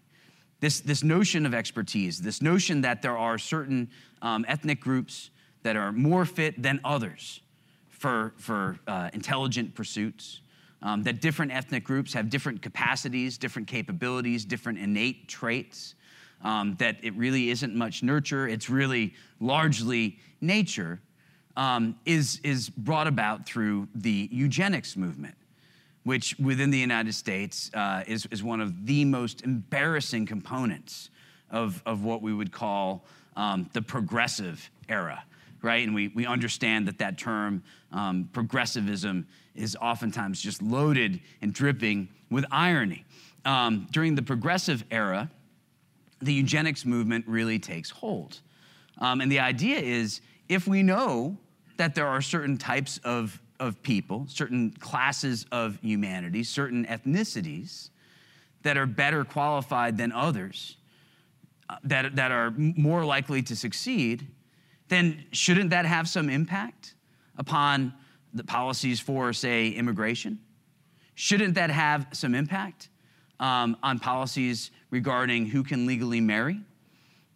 [0.61, 3.90] This, this notion of expertise, this notion that there are certain
[4.23, 5.31] um, ethnic groups
[5.62, 7.40] that are more fit than others
[7.88, 10.40] for, for uh, intelligent pursuits,
[10.83, 15.94] um, that different ethnic groups have different capacities, different capabilities, different innate traits,
[16.42, 21.01] um, that it really isn't much nurture, it's really largely nature,
[21.59, 25.35] um, is, is brought about through the eugenics movement
[26.09, 31.11] which within the United States uh, is, is one of the most embarrassing components
[31.51, 33.05] of, of what we would call
[33.37, 35.23] um, the progressive era,
[35.61, 35.87] right?
[35.87, 42.09] And we, we understand that that term, um, progressivism, is oftentimes just loaded and dripping
[42.31, 43.05] with irony.
[43.44, 45.31] Um, during the progressive era,
[46.21, 48.40] the eugenics movement really takes hold.
[48.97, 51.37] Um, and the idea is if we know
[51.79, 57.91] that there are certain types of of people, certain classes of humanity, certain ethnicities
[58.62, 60.77] that are better qualified than others,
[61.71, 64.27] uh, that, that are more likely to succeed,
[64.88, 66.95] then shouldn't that have some impact
[67.37, 67.93] upon
[68.33, 70.38] the policies for, say, immigration?
[71.14, 72.88] Shouldn't that have some impact
[73.41, 76.61] um, on policies regarding who can legally marry?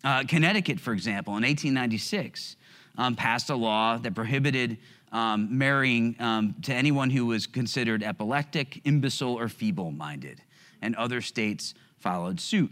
[0.04, 2.56] Uh, Connecticut, for example, in 1896,
[2.96, 4.78] um, passed a law that prohibited
[5.12, 10.40] um, marrying um, to anyone who was considered epileptic, imbecile, or feeble minded.
[10.80, 12.70] And other states followed suit.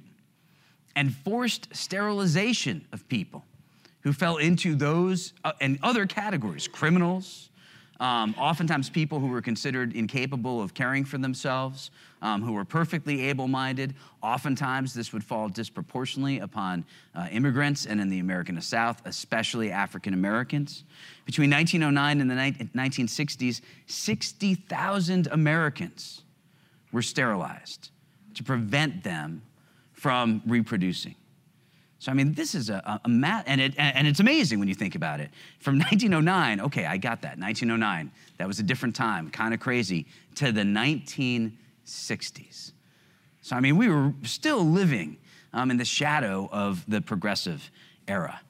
[0.96, 3.44] And forced sterilization of people
[4.00, 7.49] who fell into those uh, and other categories criminals,
[8.00, 11.90] um, oftentimes, people who were considered incapable of caring for themselves,
[12.22, 13.94] um, who were perfectly able minded.
[14.22, 20.14] Oftentimes, this would fall disproportionately upon uh, immigrants and in the American South, especially African
[20.14, 20.84] Americans.
[21.26, 26.22] Between 1909 and the ni- 1960s, 60,000 Americans
[26.92, 27.90] were sterilized
[28.32, 29.42] to prevent them
[29.92, 31.16] from reproducing.
[32.00, 33.08] So, I mean, this is a, a, a
[33.46, 35.28] and, it, and it's amazing when you think about it.
[35.58, 40.06] From 1909, okay, I got that, 1909, that was a different time, kind of crazy,
[40.36, 42.72] to the 1960s.
[43.42, 45.18] So, I mean, we were still living
[45.52, 47.70] um, in the shadow of the progressive
[48.08, 48.40] era.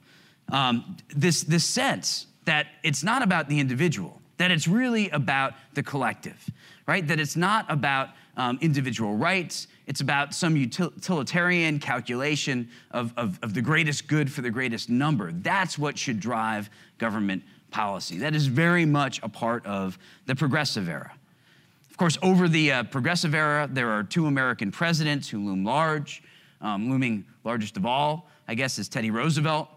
[0.52, 5.82] Um, this, this sense that it's not about the individual, that it's really about the
[5.82, 6.48] collective,
[6.86, 7.06] right?
[7.06, 13.54] That it's not about um, individual rights, it's about some utilitarian calculation of, of, of
[13.54, 15.32] the greatest good for the greatest number.
[15.32, 18.18] That's what should drive government policy.
[18.18, 21.10] That is very much a part of the progressive era.
[21.90, 26.22] Of course, over the uh, progressive era, there are two American presidents who loom large.
[26.60, 29.68] Um, looming largest of all, I guess, is Teddy Roosevelt.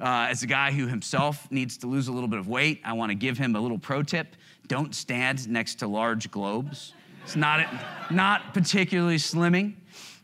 [0.00, 2.94] Uh, as a guy who himself needs to lose a little bit of weight, I
[2.94, 4.34] want to give him a little pro tip
[4.66, 6.94] don't stand next to large globes.
[7.28, 7.68] It's not,
[8.10, 9.74] not particularly slimming.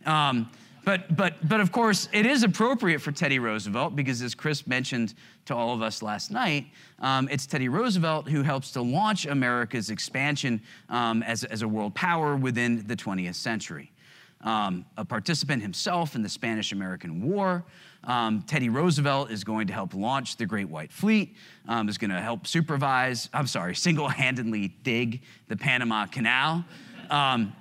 [0.06, 0.48] Um,
[0.86, 5.12] but, but, but of course, it is appropriate for Teddy Roosevelt because, as Chris mentioned
[5.44, 6.64] to all of us last night,
[7.00, 11.94] um, it's Teddy Roosevelt who helps to launch America's expansion um, as, as a world
[11.94, 13.92] power within the 20th century.
[14.40, 17.64] Um, a participant himself in the Spanish American War,
[18.06, 21.36] um, Teddy Roosevelt is going to help launch the Great White Fleet,
[21.68, 26.64] um, is going to help supervise, I'm sorry, single handedly dig the Panama Canal.
[27.10, 27.54] Um,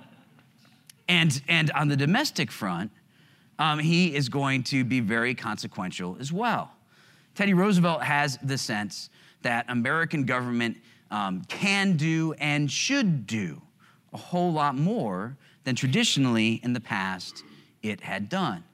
[1.08, 2.90] and, and on the domestic front,
[3.58, 6.72] um, he is going to be very consequential as well.
[7.34, 9.10] Teddy Roosevelt has the sense
[9.42, 10.76] that American government
[11.10, 13.60] um, can do and should do
[14.12, 17.42] a whole lot more than traditionally in the past
[17.82, 18.64] it had done.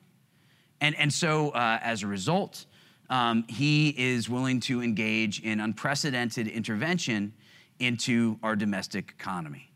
[0.80, 2.66] And, and so, uh, as a result,
[3.10, 7.32] um, he is willing to engage in unprecedented intervention
[7.80, 9.69] into our domestic economy.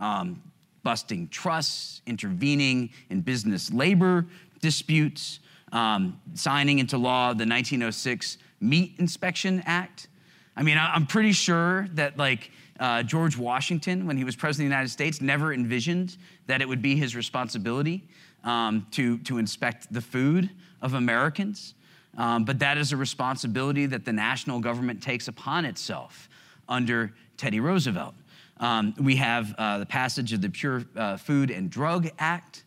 [0.00, 0.42] Um,
[0.82, 4.26] busting trusts, intervening in business labor
[4.60, 5.40] disputes,
[5.72, 10.08] um, signing into law the 1906 Meat Inspection Act.
[10.56, 14.70] I mean, I'm pretty sure that like uh, George Washington, when he was president of
[14.70, 18.06] the United States, never envisioned that it would be his responsibility
[18.44, 21.74] um, to, to inspect the food of Americans.
[22.16, 26.28] Um, but that is a responsibility that the national government takes upon itself
[26.68, 28.14] under Teddy Roosevelt.
[28.58, 32.64] Um, we have uh, the passage of the Pure uh, Food and Drug Act,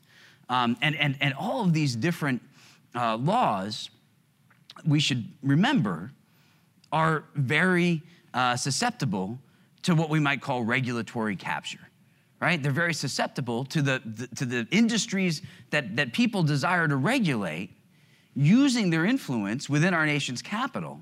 [0.50, 2.42] um, and, and, and all of these different
[2.96, 3.90] uh, laws,
[4.86, 6.12] we should remember,
[6.92, 8.02] are very
[8.34, 9.40] uh, susceptible
[9.84, 11.80] to what we might call regulatory capture.
[12.40, 12.62] Right?
[12.62, 17.72] They're very susceptible to the, the, to the industries that, that people desire to regulate
[18.36, 21.02] using their influence within our nation's capital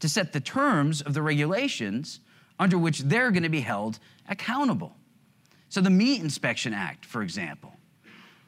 [0.00, 2.20] to set the terms of the regulations
[2.58, 4.94] under which they're going to be held accountable.
[5.68, 7.74] So, the Meat Inspection Act, for example,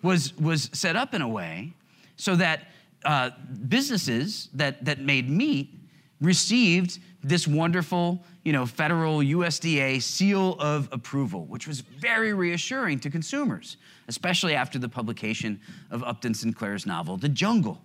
[0.02, 1.74] was, was set up in a way
[2.16, 2.68] so that
[3.04, 3.30] uh,
[3.68, 5.74] businesses that, that made meat
[6.20, 13.10] received this wonderful you know, federal USDA seal of approval, which was very reassuring to
[13.10, 13.76] consumers,
[14.08, 17.82] especially after the publication of Upton Sinclair's novel, The Jungle.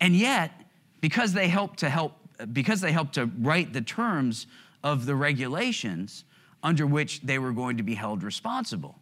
[0.00, 0.52] And yet,
[1.00, 2.12] because they helped to help,
[2.52, 4.46] because they helped to write the terms
[4.84, 6.24] of the regulations
[6.62, 9.00] under which they were going to be held responsible,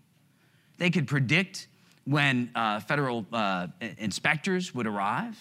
[0.79, 1.69] they could predict
[2.05, 3.67] when uh, federal uh,
[3.99, 5.37] inspectors would arrive.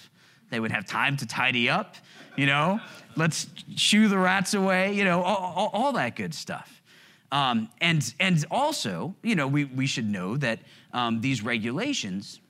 [0.49, 1.95] They would have time to tidy up,
[2.35, 2.81] you know,
[3.15, 6.81] let's shoo the rats away, you know, all, all, all that good stuff.
[7.31, 10.59] Um, and, and also, you know, we, we should know that
[10.91, 12.41] um, these regulations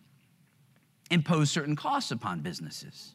[1.12, 3.14] impose certain costs upon businesses.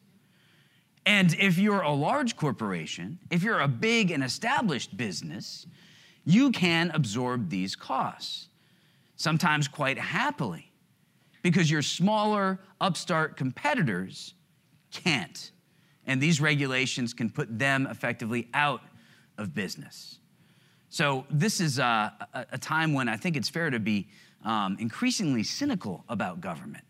[1.06, 5.66] And if you're a large corporation, if you're a big and established business,
[6.24, 8.48] you can absorb these costs,
[9.14, 10.72] sometimes quite happily,
[11.42, 14.34] because your smaller, upstart competitors
[14.90, 15.52] can't.
[16.08, 18.82] And these regulations can put them effectively out
[19.38, 20.18] of business.
[20.88, 22.12] So, this is a,
[22.52, 24.08] a time when I think it's fair to be
[24.44, 26.84] um, increasingly cynical about government.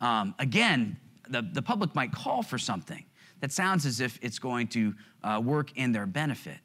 [0.00, 0.98] Um, again,
[1.28, 3.04] the, the public might call for something
[3.40, 6.58] that sounds as if it's going to uh, work in their benefit.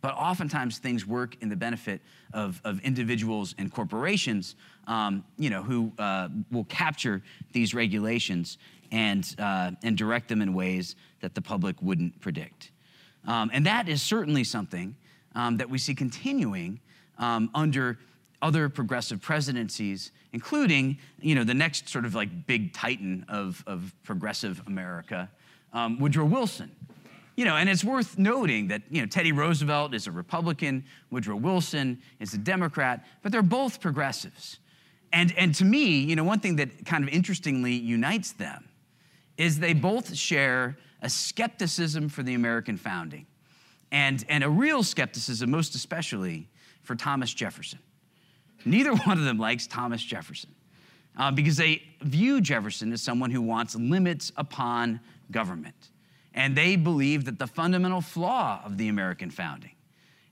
[0.00, 2.00] But oftentimes things work in the benefit
[2.32, 4.56] of, of individuals and corporations,
[4.86, 8.58] um, you know, who uh, will capture these regulations
[8.92, 12.70] and, uh, and direct them in ways that the public wouldn't predict.
[13.26, 14.96] Um, and that is certainly something
[15.34, 16.80] um, that we see continuing
[17.18, 17.98] um, under
[18.42, 23.92] other progressive presidencies, including you know, the next sort of like big titan of, of
[24.02, 25.30] progressive America,
[25.72, 26.70] um, Woodrow Wilson.
[27.36, 31.36] You know, and it's worth noting that you know, Teddy Roosevelt is a Republican, Woodrow
[31.36, 34.58] Wilson is a Democrat, but they're both progressives.
[35.12, 38.68] And, and to me, you know, one thing that kind of interestingly unites them
[39.36, 43.26] is they both share a skepticism for the American founding
[43.90, 46.48] and, and a real skepticism, most especially
[46.82, 47.78] for Thomas Jefferson.
[48.64, 50.50] Neither one of them likes Thomas Jefferson
[51.18, 55.90] uh, because they view Jefferson as someone who wants limits upon government.
[56.34, 59.74] And they believe that the fundamental flaw of the American founding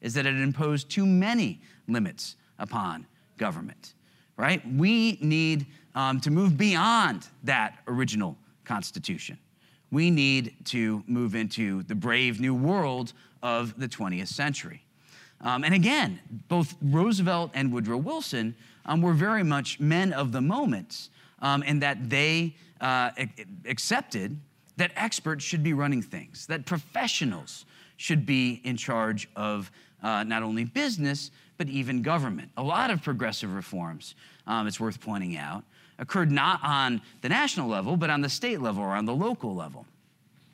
[0.01, 3.07] is that it imposed too many limits upon
[3.37, 3.95] government,
[4.37, 4.63] right?
[4.75, 9.39] We need um, to move beyond that original Constitution.
[9.91, 14.85] We need to move into the brave new world of the 20th century.
[15.41, 20.41] Um, and again, both Roosevelt and Woodrow Wilson um, were very much men of the
[20.41, 21.09] moment
[21.41, 23.11] um, in that they uh,
[23.65, 24.39] accepted
[24.79, 29.71] that experts should be running things, that professionals should be in charge of
[30.03, 32.51] uh, not only business, but even government.
[32.57, 34.15] A lot of progressive reforms,
[34.47, 35.65] um, it's worth pointing out,
[35.99, 39.55] occurred not on the national level, but on the state level or on the local
[39.55, 39.85] level.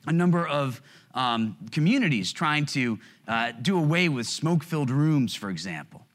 [0.07, 0.81] A number of
[1.13, 6.05] um, communities trying to uh, do away with smoke filled rooms, for example,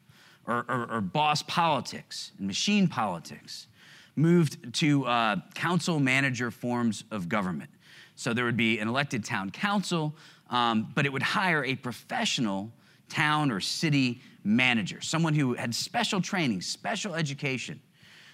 [0.45, 3.67] or, or, or, boss politics and machine politics,
[4.15, 7.69] moved to uh, council manager forms of government.
[8.15, 10.15] So there would be an elected town council,
[10.49, 12.71] um, but it would hire a professional
[13.09, 17.79] town or city manager, someone who had special training, special education,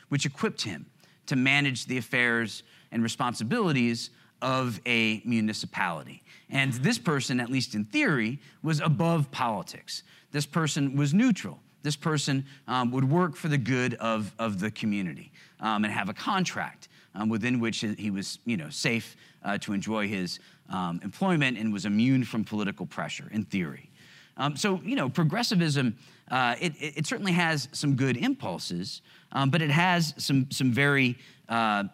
[0.10, 0.86] which equipped him
[1.26, 4.10] to manage the affairs and responsibilities
[4.42, 6.24] of a municipality.
[6.50, 10.04] And this person, at least in theory, was above politics.
[10.32, 11.60] This person was neutral.
[11.84, 16.10] This person um, would work for the good of, of the community um, and have
[16.10, 16.88] a contract
[17.18, 20.40] um, within which he was you know, safe uh, to enjoy his
[20.70, 23.90] um, employment and was immune from political pressure, in theory.
[24.38, 25.98] Um, so, you know, progressivism,
[26.30, 29.02] uh, it, it, certainly has some good impulses,
[29.32, 31.18] um, but it has some, some very,
[31.50, 31.86] uh,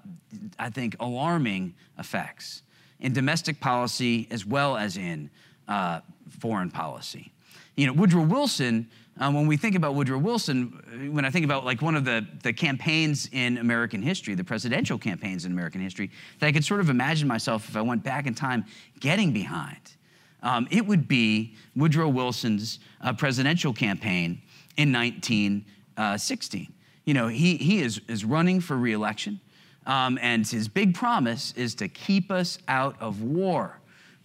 [0.59, 2.63] I think, alarming effects
[2.99, 5.30] in domestic policy as well as in
[5.69, 6.01] uh,
[6.39, 7.32] foreign policy.
[7.78, 8.89] You know, Woodrow Wilson,
[9.20, 12.26] um, when we think about Woodrow Wilson, when I think about like one of the,
[12.41, 16.09] the campaigns in American history, the presidential campaigns in American history,
[16.39, 18.66] that I could sort of imagine myself if I went back in time
[18.99, 19.95] getting behind
[20.43, 24.41] um, it would be Woodrow Wilson's uh, presidential campaign
[24.78, 26.61] in 1916.
[26.61, 26.74] Uh,
[27.05, 29.39] you know, he, he is, is running for reelection,
[29.86, 33.80] um, and his big promise is to keep us out of war.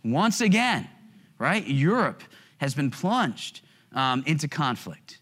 [0.05, 0.89] Once again,
[1.39, 1.67] right?
[1.67, 2.23] Europe
[2.59, 3.61] has been plunged
[3.93, 5.19] um, into conflict.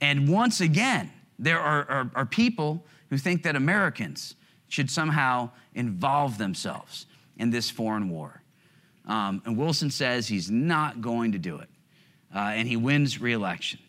[0.00, 4.34] And once again, there are, are, are people who think that Americans
[4.68, 7.06] should somehow involve themselves
[7.36, 8.42] in this foreign war.
[9.06, 11.68] Um, and Wilson says he's not going to do it.
[12.34, 13.80] Uh, and he wins reelection.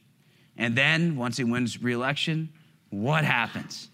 [0.57, 2.49] And then, once he wins reelection,
[2.89, 3.89] what happens?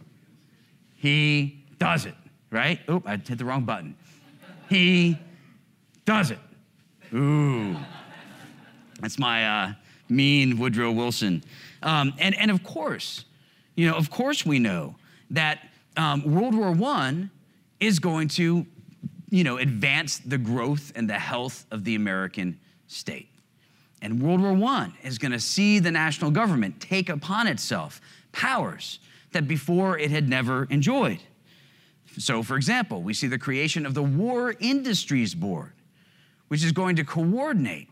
[0.95, 2.15] He does it,
[2.49, 2.79] right?
[2.87, 3.95] Oh, I hit the wrong button.
[4.69, 5.17] He
[6.05, 6.39] does it.
[7.13, 7.75] Ooh.
[8.99, 9.73] That's my uh,
[10.09, 11.43] mean Woodrow Wilson.
[11.83, 13.25] Um, and, and of course,
[13.75, 14.95] you know, of course we know
[15.31, 17.29] that um, World War I
[17.79, 18.65] is going to
[19.29, 23.29] you know, advance the growth and the health of the American state.
[24.01, 27.99] And World War I is going to see the national government take upon itself
[28.31, 28.99] powers
[29.31, 31.19] that before it had never enjoyed.
[32.17, 35.73] So, for example, we see the creation of the War Industries Board,
[36.47, 37.89] which is going to coordinate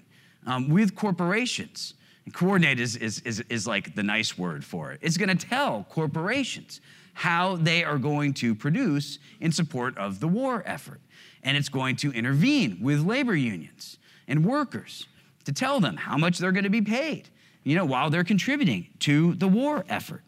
[0.47, 1.95] um, with corporations.
[2.33, 4.99] Coordinate is, is, is, is like the nice word for it.
[5.01, 6.81] It's going to tell corporations
[7.13, 10.99] how they are going to produce in support of the war effort
[11.43, 13.97] and it's going to intervene with labor unions
[14.27, 15.07] and workers
[15.45, 17.29] to tell them how much they're going to be paid,
[17.63, 20.23] you know, while they're contributing to the war effort.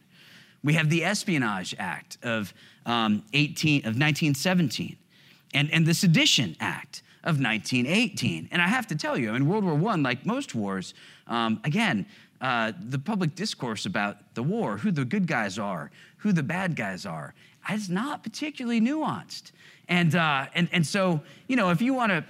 [0.64, 2.54] We have the Espionage Act of,
[2.86, 4.96] um, 18, of 1917
[5.54, 8.48] and, and the Sedition Act of 1918.
[8.52, 10.94] And I have to tell you, in World War I, like most wars,
[11.28, 12.06] um, again,
[12.40, 16.78] uh, the public discourse about the war, who the good guys are, who the bad
[16.78, 17.34] guys are,
[17.70, 19.52] is not particularly nuanced.
[19.90, 22.24] And, uh, and, and so, you know, if you want to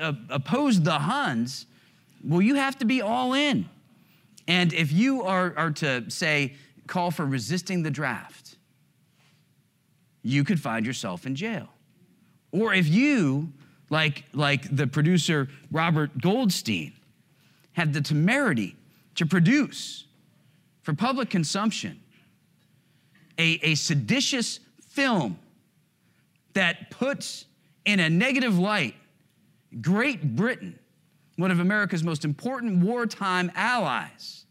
[0.00, 1.66] uh, uh, oppose the Huns,
[2.22, 3.68] well, you have to be all in.
[4.46, 6.54] And if you are, are to, say,
[6.86, 8.56] call for resisting the draft,
[10.22, 11.68] you could find yourself in jail.
[12.52, 13.52] Or if you,
[13.90, 16.92] like, like the producer Robert Goldstein,
[17.72, 18.76] had the temerity
[19.14, 20.06] to produce
[20.82, 22.00] for public consumption
[23.38, 25.38] a, a seditious film
[26.54, 27.44] that puts
[27.84, 28.94] in a negative light
[29.80, 30.78] Great Britain,
[31.36, 34.46] one of America's most important wartime allies,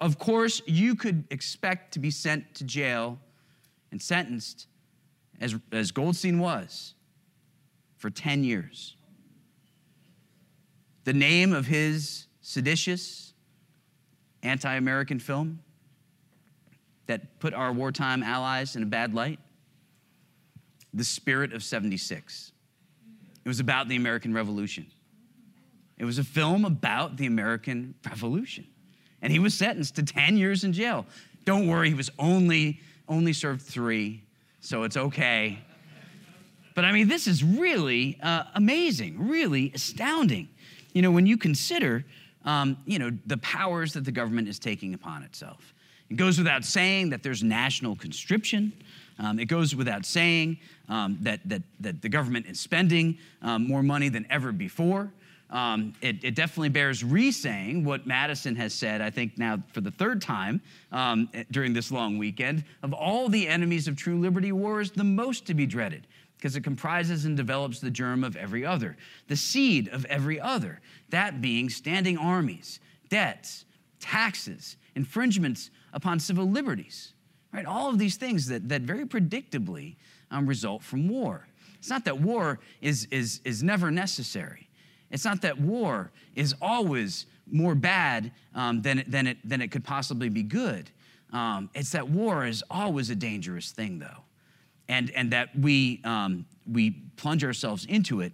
[0.00, 3.18] of course, you could expect to be sent to jail
[3.92, 4.66] and sentenced,
[5.40, 6.93] as, as Goldstein was,
[8.04, 8.96] for 10 years.
[11.04, 13.32] The name of his seditious,
[14.42, 15.60] anti American film
[17.06, 19.40] that put our wartime allies in a bad light
[20.92, 22.52] the Spirit of 76.
[23.42, 24.84] It was about the American Revolution.
[25.96, 28.66] It was a film about the American Revolution.
[29.22, 31.06] And he was sentenced to 10 years in jail.
[31.46, 34.22] Don't worry, he was only only served 3,
[34.60, 35.64] so it's okay.
[36.74, 40.48] But I mean, this is really uh, amazing, really astounding.
[40.92, 42.04] You know, when you consider,
[42.44, 45.72] um, you know, the powers that the government is taking upon itself.
[46.10, 48.72] It goes without saying that there's national conscription.
[49.18, 50.58] Um, it goes without saying
[50.88, 55.10] um, that, that, that the government is spending um, more money than ever before.
[55.50, 59.82] Um, it, it, definitely bears re saying what Madison has said, I think now for
[59.82, 60.60] the third time
[60.90, 62.64] um, during this long weekend.
[62.82, 66.06] Of all the enemies of true liberty, war is the most to be dreaded
[66.44, 68.96] because it comprises and develops the germ of every other,
[69.28, 70.78] the seed of every other,
[71.08, 73.64] that being standing armies, debts,
[73.98, 77.14] taxes, infringements upon civil liberties
[77.54, 77.66] right?
[77.66, 79.94] All of these things that, that very predictably
[80.30, 81.46] um, result from war.
[81.78, 84.68] It's not that war is, is, is never necessary.
[85.10, 89.70] It's not that war is always more bad um, than, it, than, it, than it
[89.70, 90.90] could possibly be good.
[91.32, 94.23] Um, it's that war is always a dangerous thing, though,
[94.88, 98.32] and, and that we, um, we plunge ourselves into it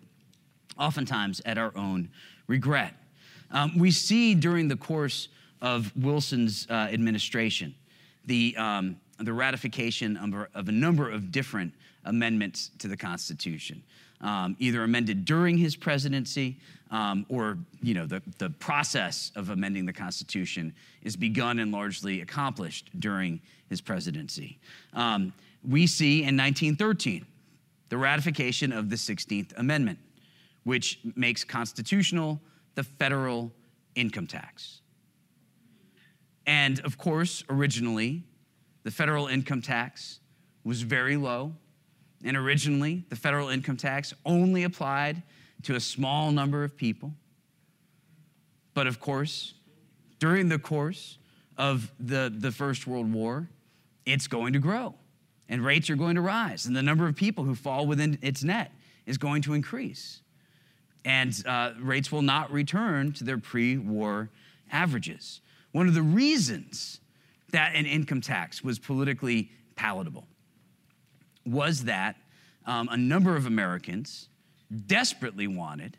[0.78, 2.08] oftentimes at our own
[2.46, 2.94] regret.
[3.50, 5.28] Um, we see during the course
[5.60, 7.74] of Wilson's uh, administration
[8.26, 10.16] the, um, the ratification
[10.54, 11.74] of, a number of different
[12.04, 13.82] amendments to the Constitution.
[14.20, 16.58] um, either amended during his presidency
[16.90, 22.20] um, or you know the, the process of amending the Constitution is begun and largely
[22.20, 24.58] accomplished during his presidency.
[25.62, 27.26] We see in 1913
[27.88, 29.98] the ratification of the 16th Amendment,
[30.64, 32.40] which makes constitutional
[32.74, 33.52] the federal
[33.94, 34.80] income tax.
[36.46, 38.22] And of course, originally,
[38.84, 40.20] the federal income tax
[40.64, 41.52] was very low.
[42.24, 45.22] And originally, the federal income tax only applied
[45.62, 47.12] to a small number of people.
[48.72, 49.54] But of course,
[50.18, 51.18] during the course
[51.56, 53.48] of the, the First World War,
[54.06, 54.94] it's going to grow
[55.50, 58.42] and rates are going to rise, and the number of people who fall within its
[58.42, 58.72] net
[59.04, 60.22] is going to increase.
[61.04, 64.30] And uh, rates will not return to their pre war
[64.70, 65.40] averages.
[65.72, 67.00] One of the reasons
[67.50, 70.26] that an income tax was politically palatable
[71.44, 72.16] was that
[72.66, 74.28] um, a number of Americans
[74.86, 75.96] desperately wanted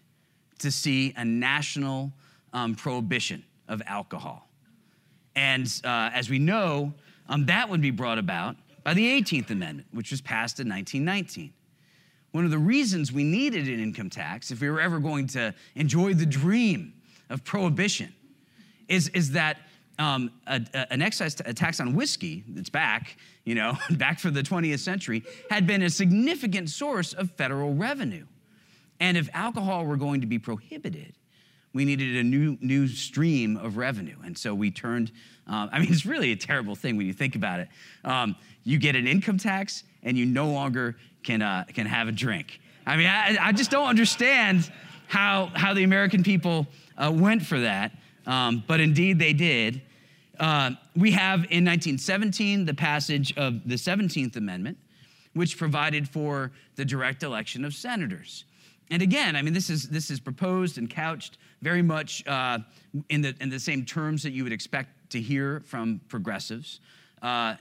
[0.59, 2.13] to see a national
[2.53, 4.47] um, prohibition of alcohol.
[5.35, 6.93] And uh, as we know,
[7.27, 11.53] um, that would be brought about by the 18th Amendment, which was passed in 1919.
[12.31, 15.53] One of the reasons we needed an income tax, if we were ever going to
[15.75, 16.93] enjoy the dream
[17.29, 18.13] of prohibition,
[18.87, 19.57] is, is that
[19.99, 24.19] um, a, a, an excise t- a tax on whiskey that's back, you know, back
[24.19, 28.25] for the 20th century, had been a significant source of federal revenue.
[28.99, 31.15] And if alcohol were going to be prohibited,
[31.73, 34.17] we needed a new, new stream of revenue.
[34.23, 35.11] And so we turned,
[35.51, 37.67] uh, I mean, it's really a terrible thing when you think about it.
[38.05, 42.11] Um, you get an income tax and you no longer can, uh, can have a
[42.11, 42.61] drink.
[42.85, 44.71] I mean, I, I, just don't understand
[45.07, 47.91] how, how the American people uh, went for that,
[48.25, 49.81] um, but indeed they did.
[50.39, 54.77] Uh, we have in 1917 the passage of the 17th Amendment,
[55.33, 58.45] which provided for the direct election of senators.
[58.89, 62.59] And again, I mean, this is, this is proposed and couched very much uh,
[63.09, 66.79] in, the, in the same terms that you would expect to hear from progressives.
[67.21, 67.55] Uh,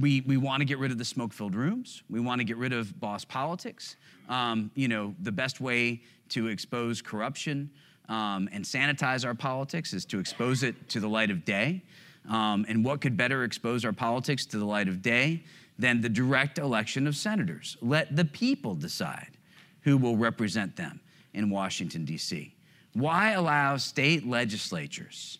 [0.00, 2.02] we, we want to get rid of the smoke filled rooms.
[2.08, 3.96] We want to get rid of boss politics.
[4.28, 7.70] Um, you know, the best way to expose corruption
[8.08, 11.82] um, and sanitize our politics is to expose it to the light of day.
[12.28, 15.44] Um, and what could better expose our politics to the light of day
[15.78, 17.76] than the direct election of senators?
[17.80, 19.38] Let the people decide
[19.82, 21.00] who will represent them
[21.32, 22.54] in Washington, D.C.
[22.92, 25.38] Why allow state legislatures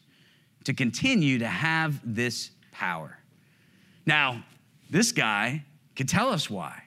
[0.65, 3.19] to continue to have this power?
[4.07, 4.45] Now,
[4.91, 5.65] this guy
[5.97, 6.83] could tell us why.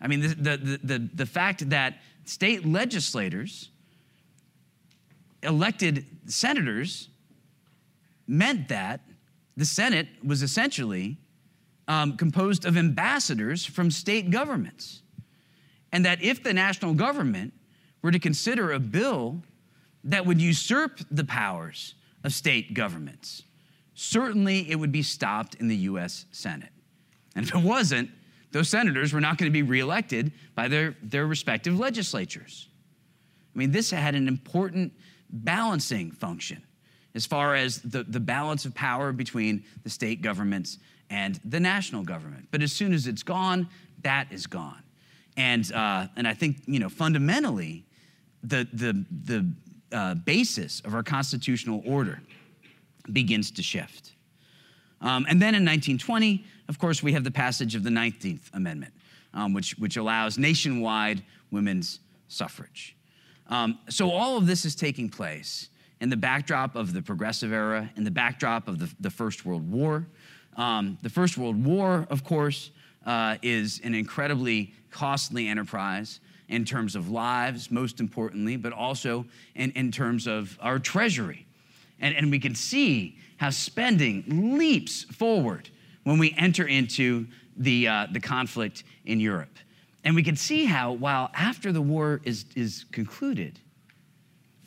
[0.00, 3.70] I mean, the, the, the, the, fact that state legislators
[5.42, 7.08] elected senators
[8.26, 9.00] meant that
[9.56, 11.16] the Senate was essentially
[11.88, 15.02] um, composed of ambassadors from state governments
[15.92, 17.52] and that if the national government
[18.02, 19.42] were to consider a bill
[20.02, 21.94] that would usurp the powers
[22.24, 23.42] of state governments,
[23.94, 26.70] certainly it would be stopped in the US Senate.
[27.36, 28.10] And if it wasn't,
[28.52, 32.68] those senators were not going to be reelected by their, their respective legislatures.
[33.54, 34.92] I mean, this had an important
[35.30, 36.62] balancing function
[37.14, 40.78] as far as the, the balance of power between the state governments
[41.10, 42.48] and the national government.
[42.50, 43.68] But as soon as it's gone,
[44.02, 44.82] that is gone.
[45.36, 47.84] And, uh, and I think, you know, fundamentally,
[48.42, 49.50] the, the, the
[49.94, 52.20] uh, basis of our constitutional order
[53.12, 54.12] begins to shift.
[55.00, 58.92] Um, and then in 1920, of course, we have the passage of the 19th Amendment,
[59.34, 62.96] um, which, which allows nationwide women's suffrage.
[63.48, 65.68] Um, so all of this is taking place
[66.00, 69.70] in the backdrop of the progressive era, in the backdrop of the, the First World
[69.70, 70.06] War.
[70.56, 72.70] Um, the First World War, of course,
[73.04, 79.24] uh, is an incredibly costly enterprise in terms of lives, most importantly, but also
[79.54, 81.46] in, in terms of our treasury.
[82.00, 85.70] And, and we can see how spending leaps forward
[86.04, 87.26] when we enter into
[87.56, 89.58] the, uh, the conflict in Europe.
[90.04, 93.58] And we can see how, while after the war is, is concluded,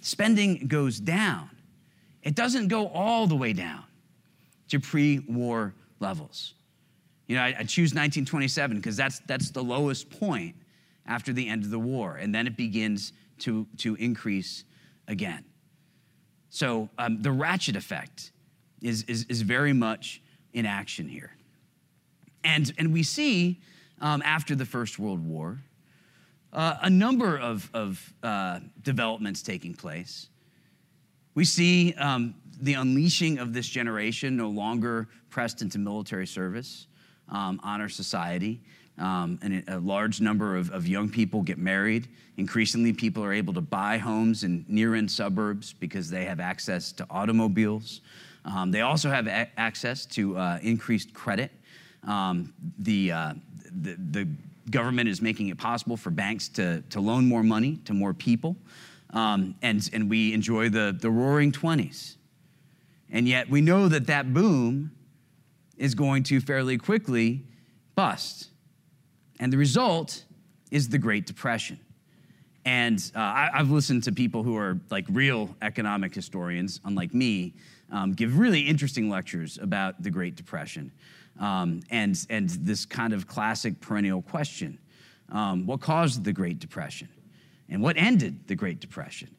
[0.02, 1.50] spending goes down,
[2.24, 3.84] it doesn't go all the way down
[4.70, 6.56] to pre war levels.
[7.28, 10.56] You know, I, I choose 1927 because that's, that's the lowest point
[11.08, 14.64] after the end of the war, and then it begins to, to increase
[15.08, 15.44] again.
[16.50, 18.32] So um, the ratchet effect
[18.82, 20.22] is, is, is very much
[20.54, 21.32] in action here.
[22.44, 23.60] And, and we see
[24.02, 25.60] um, after the First World War
[26.54, 30.30] uh, a number of, of uh, developments taking place.
[31.36, 36.88] We see um, the unleashing of this generation no longer pressed into military service
[37.30, 38.62] um, honor society.
[38.98, 42.08] Um, and a large number of, of young people get married.
[42.38, 46.92] Increasingly, people are able to buy homes in near in suburbs because they have access
[46.94, 48.02] to automobiles.
[48.44, 51.52] Um, they also have a- access to uh, increased credit.
[52.04, 53.34] Um, the, uh,
[53.82, 54.28] the, the
[54.72, 58.56] government is making it possible for banks to, to loan more money to more people.
[59.12, 62.16] Um, and, and we enjoy the, the roaring 20s.
[63.10, 64.92] And yet we know that that boom
[65.78, 67.44] is going to fairly quickly
[67.96, 68.50] bust.
[69.40, 70.24] And the result
[70.72, 71.80] is the Great Depression.
[72.66, 77.54] And uh, I, have listened to people who are like real economic historians, unlike me,
[77.92, 80.92] um, give really interesting lectures about the Great Depression
[81.40, 84.78] um, and, and this kind of classic perennial question
[85.30, 87.10] um, what caused the Great Depression?
[87.70, 89.30] And what ended the Great Depression?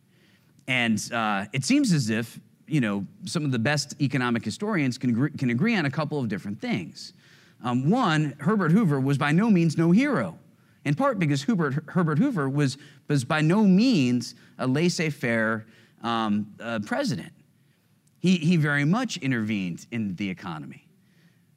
[0.66, 5.10] And uh, it seems as if you know, some of the best economic historians can
[5.10, 7.14] agree, can agree on a couple of different things.
[7.62, 10.38] Um, one, Herbert Hoover was by no means no hero,
[10.84, 12.78] in part because Hubert, Herbert Hoover was,
[13.08, 15.66] was by no means a laissez faire
[16.02, 17.32] um, uh, president.
[18.20, 20.88] He, he very much intervened in the economy,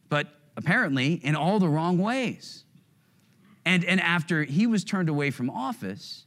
[0.09, 0.27] but
[0.57, 2.65] apparently in all the wrong ways.
[3.65, 6.25] And, and after he was turned away from office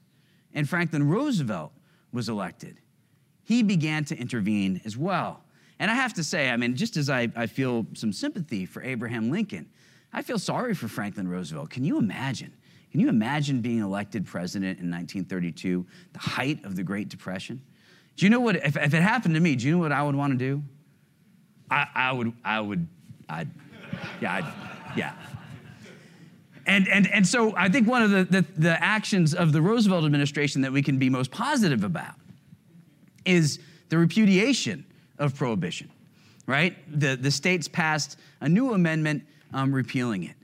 [0.53, 1.73] and Franklin Roosevelt
[2.13, 2.79] was elected,
[3.43, 5.44] he began to intervene as well.
[5.79, 8.83] And I have to say, I mean, just as I, I feel some sympathy for
[8.83, 9.69] Abraham Lincoln,
[10.13, 11.71] I feel sorry for Franklin Roosevelt.
[11.71, 12.53] Can you imagine?
[12.93, 17.61] Can you imagine being elected president in 1932, the height of the Great Depression?
[18.17, 20.05] Do you know what, if, if it happened to me, do you know what I
[20.05, 20.63] would want to do?
[21.69, 22.87] I, I would, I would,
[23.29, 23.51] I'd,
[24.21, 25.15] yeah, I'd, yeah.
[26.67, 30.05] And, and, and so I think one of the, the, the actions of the Roosevelt
[30.05, 32.15] administration that we can be most positive about
[33.25, 33.59] is
[33.89, 34.87] the repudiation
[35.19, 35.91] of prohibition,
[36.47, 36.77] right?
[36.99, 40.37] The, the states passed a new amendment um, repealing it.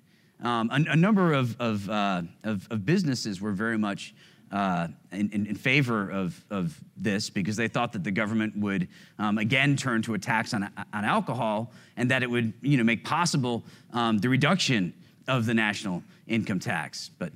[0.43, 4.14] Um, a, a, number of, of, uh, of, of, businesses were very much
[4.51, 8.89] uh, in, in, in, favor of, of this because they thought that the government would
[9.18, 12.85] um, again turn to a tax on, on alcohol and that it would you know,
[12.85, 13.62] make possible
[13.93, 14.95] um, the reduction
[15.29, 17.11] of the national income tax.
[17.18, 17.33] But,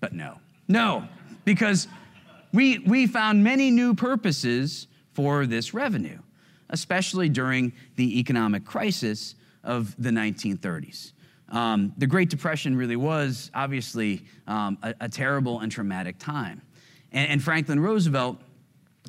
[0.00, 0.38] but no.
[0.68, 1.08] No,
[1.44, 1.88] because
[2.52, 6.18] we, we found many new purposes for this revenue,
[6.72, 11.12] especially during the economic crisis of the 1930s.
[11.48, 16.62] Um, the Great Depression really was obviously um, a, a, terrible and traumatic time.
[17.12, 18.38] And, and, Franklin Roosevelt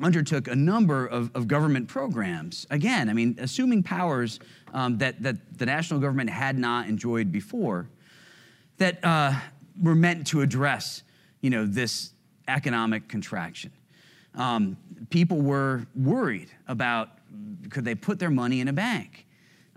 [0.02, 4.42] undertook a number of, of, government programs, again, I mean, assuming powers
[4.74, 7.88] um, that, that the national government had not enjoyed before,
[8.78, 9.34] that uh,
[9.82, 11.04] were meant to address
[11.40, 12.12] you know, this
[12.48, 13.72] economic contraction.
[14.36, 14.78] Um,
[15.10, 17.10] people were worried about
[17.70, 19.26] could they put their money in a bank?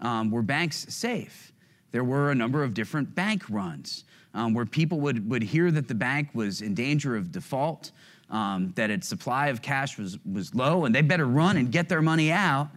[0.01, 1.53] Um, were banks safe?
[1.93, 4.05] There were a number of different bank runs
[4.35, 7.91] um, where people would, would hear that the bank was in danger of default,
[8.31, 11.89] um, that its supply of cash was, was low, and they better run and get
[11.89, 12.69] their money out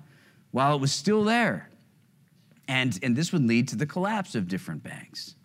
[0.51, 1.69] while it was still there.
[2.67, 5.36] And, and this would lead to the collapse of different banks.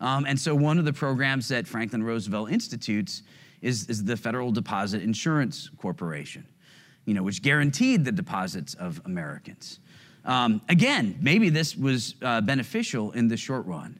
[0.00, 3.22] Um, and so, one of the programs that Franklin Roosevelt institutes
[3.60, 6.46] is, is the Federal Deposit Insurance Corporation,
[7.04, 9.80] you know, which guaranteed the deposits of Americans.
[10.24, 13.98] Um, again, maybe this was uh, beneficial in the short run,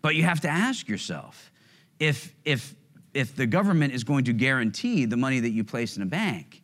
[0.00, 1.50] but you have to ask yourself
[1.98, 2.74] if, if,
[3.14, 6.62] if the government is going to guarantee the money that you place in a bank,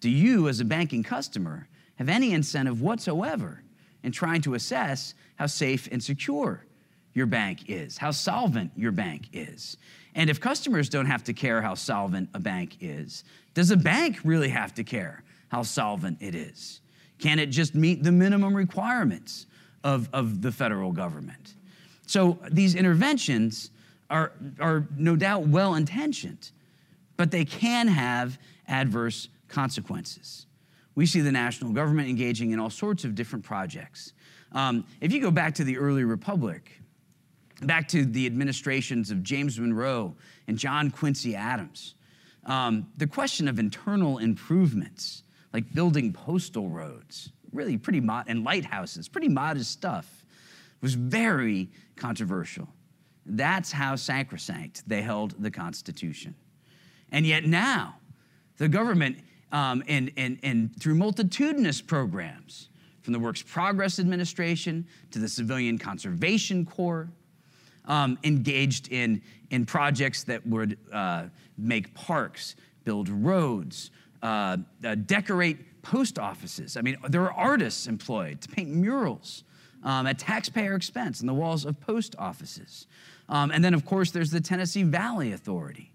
[0.00, 3.62] do you, as a banking customer, have any incentive whatsoever
[4.02, 6.66] in trying to assess how safe and secure
[7.14, 9.76] your bank is, how solvent your bank is?
[10.14, 14.18] And if customers don't have to care how solvent a bank is, does a bank
[14.24, 16.80] really have to care how solvent it is?
[17.18, 19.46] Can it just meet the minimum requirements
[19.82, 21.54] of, of the federal government?
[22.06, 23.70] So these interventions
[24.10, 26.50] are, are no doubt well intentioned,
[27.16, 28.38] but they can have
[28.68, 30.46] adverse consequences.
[30.94, 34.12] We see the national government engaging in all sorts of different projects.
[34.52, 36.80] Um, if you go back to the early republic,
[37.62, 40.14] back to the administrations of James Monroe
[40.48, 41.94] and John Quincy Adams.
[42.46, 49.08] Um, the question of internal improvements, like building postal roads, really pretty mod- and lighthouses,
[49.08, 50.24] pretty modest stuff,
[50.80, 52.68] was very controversial.
[53.24, 56.34] That's how sacrosanct they held the Constitution.
[57.10, 57.96] And yet now,
[58.58, 59.18] the government,
[59.52, 62.68] um, and, and, and through multitudinous programs,
[63.04, 67.10] from the Works Progress Administration to the Civilian Conservation Corps,
[67.86, 71.24] um, engaged in, in projects that would uh,
[71.58, 73.90] make parks, build roads,
[74.22, 76.76] uh, uh, decorate post offices.
[76.76, 79.44] I mean, there are artists employed to paint murals
[79.82, 82.86] um, at taxpayer expense on the walls of post offices.
[83.28, 85.92] Um, and then, of course, there's the Tennessee Valley Authority,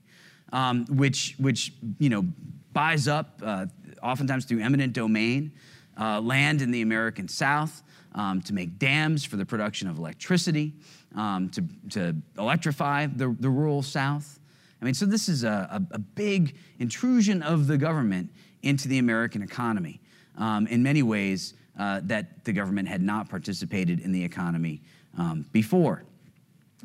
[0.53, 2.25] um, which, which you know,
[2.73, 3.65] buys up, uh,
[4.01, 5.51] oftentimes through eminent domain,
[5.99, 7.83] uh, land in the American South
[8.15, 10.73] um, to make dams for the production of electricity,
[11.15, 14.39] um, to, to electrify the, the rural South.
[14.81, 18.29] I mean, so this is a, a, a big intrusion of the government
[18.61, 19.99] into the American economy.
[20.37, 24.81] Um, in many ways, uh, that the government had not participated in the economy
[25.17, 26.03] um, before.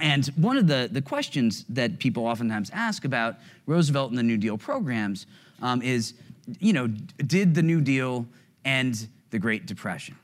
[0.01, 4.37] And one of the, the questions that people oftentimes ask about Roosevelt and the New
[4.37, 5.27] Deal programs
[5.62, 6.14] um, is,
[6.59, 8.27] you know, did the New Deal
[8.64, 10.16] end the Great Depression?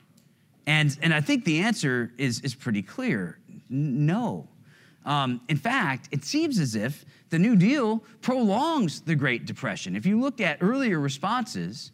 [0.67, 3.37] And, and I think the answer is, is pretty clear
[3.71, 4.47] no.
[5.05, 9.95] Um, in fact, it seems as if the New Deal prolongs the Great Depression.
[9.95, 11.91] If you look at earlier responses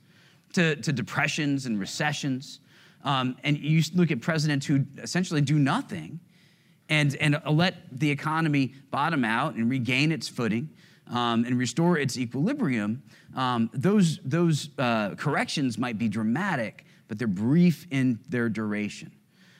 [0.53, 2.59] to, to depressions and recessions,
[3.03, 6.19] um, and you look at presidents who essentially do nothing
[6.89, 10.69] and, and let the economy bottom out and regain its footing
[11.09, 13.01] um, and restore its equilibrium,
[13.35, 19.11] um, those, those uh, corrections might be dramatic, but they're brief in their duration.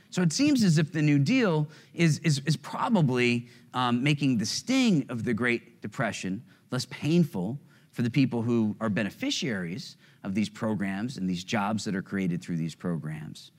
[0.10, 4.46] So it seems as if the New Deal is, is, is probably um, making the
[4.46, 7.60] sting of the Great Depression less painful
[7.92, 12.42] for the people who are beneficiaries of these programs and these jobs that are created
[12.42, 13.52] through these programs.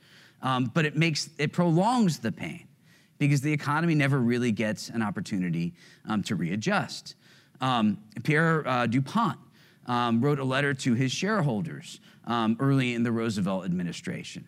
[0.42, 2.68] Um, but it makes it prolongs the pain
[3.18, 5.74] because the economy never really gets an opportunity
[6.06, 7.16] um, to readjust.
[7.60, 9.38] Um, Pierre uh, DuPont
[9.86, 14.46] um, wrote a letter to his shareholders um, early in the Roosevelt administration.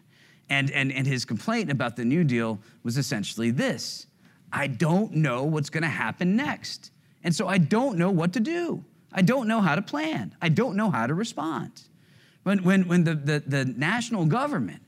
[0.51, 4.07] And, and, and his complaint about the New Deal was essentially this
[4.53, 6.91] I don't know what's going to happen next.
[7.23, 8.85] And so I don't know what to do.
[9.13, 10.35] I don't know how to plan.
[10.43, 11.83] I don't know how to respond.
[12.43, 14.83] When, when, when the, the, the national government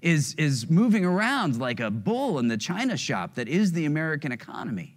[0.00, 4.30] is, is moving around like a bull in the china shop that is the American
[4.30, 4.96] economy.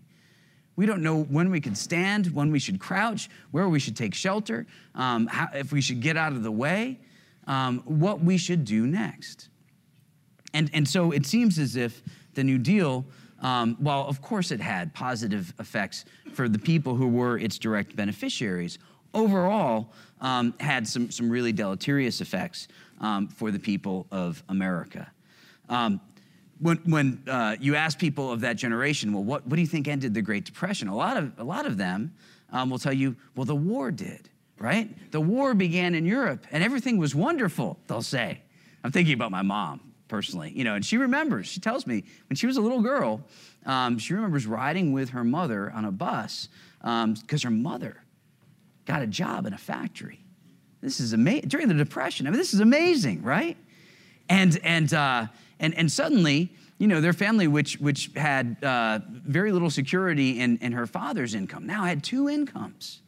[0.75, 4.13] We don't know when we can stand, when we should crouch, where we should take
[4.13, 6.99] shelter, um, how, if we should get out of the way,
[7.47, 9.48] um, what we should do next.
[10.53, 12.01] And, and so it seems as if
[12.33, 13.05] the New Deal,
[13.41, 17.95] um, while of course it had positive effects for the people who were its direct
[17.95, 18.79] beneficiaries,
[19.13, 22.67] overall um, had some, some really deleterious effects
[23.01, 25.09] um, for the people of America.
[25.69, 26.01] Um,
[26.59, 29.87] when, when uh, you ask people of that generation, well, what, what do you think
[29.87, 30.89] ended the Great Depression?
[30.89, 32.13] A lot of, a lot of them
[32.51, 35.11] um, will tell you, well, the war did, right?
[35.11, 38.41] The war began in Europe and everything was wonderful, they'll say.
[38.83, 42.36] I'm thinking about my mom personally, you know, and she remembers, she tells me when
[42.36, 43.22] she was a little girl,
[43.66, 46.49] um, she remembers riding with her mother on a bus
[46.80, 48.03] because um, her mother
[48.86, 50.20] got a job in a factory.
[50.82, 51.47] This is amazing.
[51.49, 53.57] During the Depression, I mean, this is amazing, right?
[54.30, 55.28] And, and, uh,
[55.60, 60.57] and, and suddenly, you know, their family, which, which had uh, very little security in,
[60.60, 63.01] in her father's income, now had two incomes.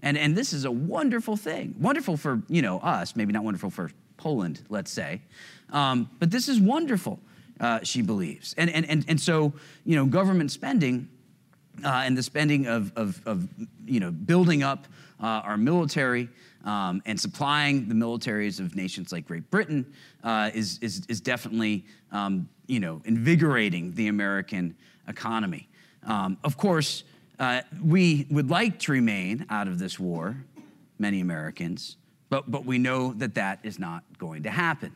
[0.00, 1.74] And, and this is a wonderful thing.
[1.78, 5.22] Wonderful for, you know, us, maybe not wonderful for Poland, let's say.
[5.72, 7.18] Um, but this is wonderful,
[7.58, 8.54] uh, she believes.
[8.58, 9.54] And, and, and, and so,
[9.86, 11.08] you know, government spending
[11.82, 13.48] uh, and the spending of, of, of,
[13.86, 14.86] you know, building up
[15.22, 16.28] uh, our military
[16.64, 19.90] um, and supplying the militaries of nations like Great Britain
[20.22, 24.76] uh, is, is, is, definitely, um, you know, invigorating the American
[25.08, 25.66] economy.
[26.04, 27.04] Um, of course,
[27.38, 30.36] uh, we would like to remain out of this war,
[30.98, 31.96] many Americans,
[32.30, 34.94] but, but we know that that is not going to happen.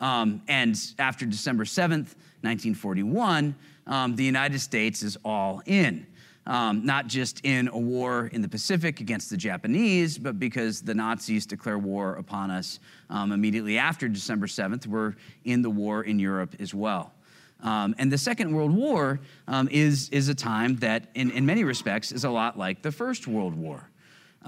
[0.00, 3.54] Um, and after December 7th, 1941,
[3.86, 6.06] um, the United States is all in
[6.48, 10.94] um, not just in a war in the Pacific against the Japanese, but because the
[10.94, 14.86] Nazis declare war upon us um, immediately after December 7th.
[14.86, 15.14] We're
[15.44, 17.12] in the war in Europe as well.
[17.60, 21.64] Um, and the Second World War um, is, is a time that, in, in many
[21.64, 23.90] respects, is a lot like the First World War.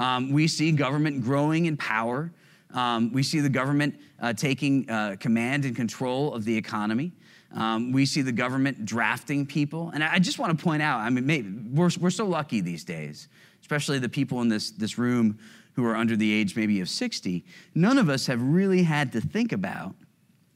[0.00, 2.32] Um, we see government growing in power.
[2.72, 7.12] Um, we see the government uh, taking uh, command and control of the economy.
[7.52, 9.90] Um, we see the government drafting people.
[9.92, 12.82] And I just want to point out I mean, maybe, we're, we're so lucky these
[12.82, 13.28] days,
[13.60, 15.38] especially the people in this, this room
[15.74, 17.44] who are under the age maybe of 60.
[17.74, 19.94] None of us have really had to think about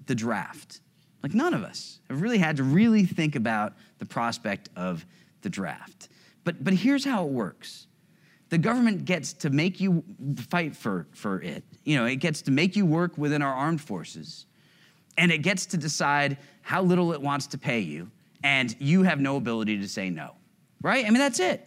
[0.07, 0.81] the draft.
[1.23, 5.05] Like, none of us have really had to really think about the prospect of
[5.43, 6.09] the draft.
[6.45, 7.89] But, but here's how it works
[8.51, 10.05] the government gets to make you
[10.51, 11.65] fight for, for it.
[11.85, 14.47] You know, it gets to make you work within our armed forces
[15.17, 18.11] and it gets to decide how little it wants to pay you,
[18.43, 20.33] and you have no ability to say no,
[20.83, 21.05] right?
[21.05, 21.67] I mean, that's it.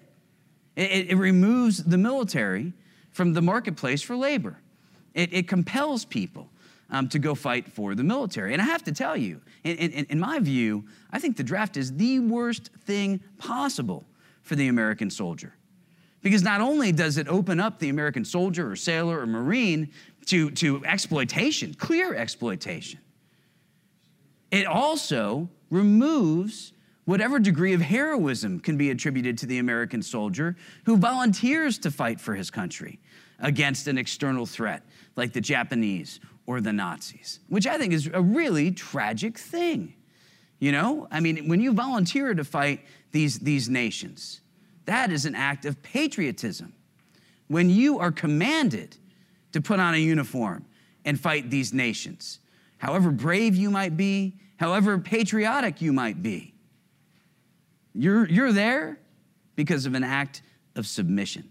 [0.75, 2.73] It, it removes the military
[3.11, 4.59] from the marketplace for labor.
[5.13, 6.49] It, it compels people
[6.89, 8.53] um, to go fight for the military.
[8.53, 11.78] And I have to tell you, in, in, in my view, I think the draft
[11.78, 14.05] is the worst thing possible
[14.43, 15.53] for the American soldier.
[16.28, 19.89] Because not only does it open up the American soldier or sailor or Marine
[20.25, 22.99] to, to exploitation, clear exploitation,
[24.51, 26.73] it also removes
[27.05, 32.19] whatever degree of heroism can be attributed to the American soldier who volunteers to fight
[32.19, 32.99] for his country
[33.39, 34.84] against an external threat
[35.15, 39.93] like the Japanese or the Nazis, which I think is a really tragic thing.
[40.59, 44.41] You know, I mean, when you volunteer to fight these, these nations,
[44.88, 46.73] that is an act of patriotism.
[47.47, 48.97] When you are commanded
[49.51, 50.65] to put on a uniform
[51.05, 52.39] and fight these nations,
[52.77, 56.53] however brave you might be, however patriotic you might be,
[57.93, 58.99] you're, you're there
[59.55, 60.41] because of an act
[60.75, 61.49] of submission.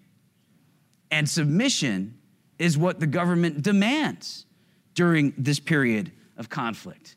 [1.11, 2.19] And submission
[2.59, 4.47] is what the government demands
[4.95, 7.17] during this period of conflict.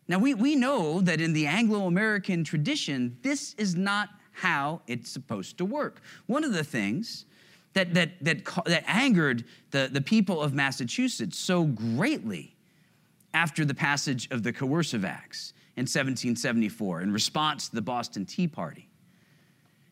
[0.08, 5.10] Now, we, we know that in the Anglo American tradition, this is not how it's
[5.10, 6.02] supposed to work.
[6.26, 7.26] One of the things
[7.74, 12.56] that, that, that, that angered the, the people of Massachusetts so greatly
[13.34, 18.48] after the passage of the Coercive Acts in 1774 in response to the Boston Tea
[18.48, 18.90] Party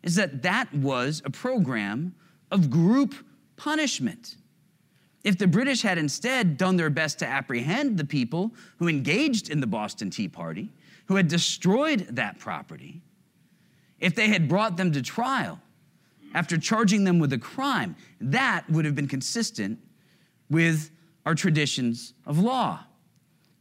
[0.03, 2.15] is that that was a program
[2.51, 3.15] of group
[3.57, 4.35] punishment.
[5.23, 9.59] If the British had instead done their best to apprehend the people who engaged in
[9.59, 10.69] the Boston Tea Party,
[11.07, 13.01] who had destroyed that property,
[13.99, 15.59] if they had brought them to trial
[16.33, 19.79] after charging them with a crime, that would have been consistent
[20.49, 20.91] with
[21.25, 22.79] our traditions of law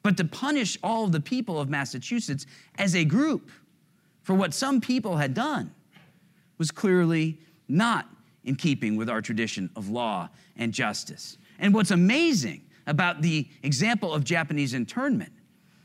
[0.09, 2.47] but to punish all of the people of Massachusetts
[2.79, 3.51] as a group
[4.23, 5.71] for what some people had done
[6.57, 7.39] was clearly
[7.69, 8.09] not
[8.43, 11.37] in keeping with our tradition of law and justice.
[11.59, 15.35] And what's amazing about the example of Japanese internment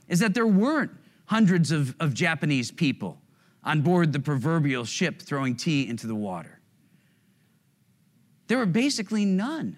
[0.07, 0.91] is that there weren't
[1.25, 3.17] hundreds of, of Japanese people
[3.61, 6.61] on board the proverbial ship throwing tea into the water.
[8.47, 9.75] There were basically none.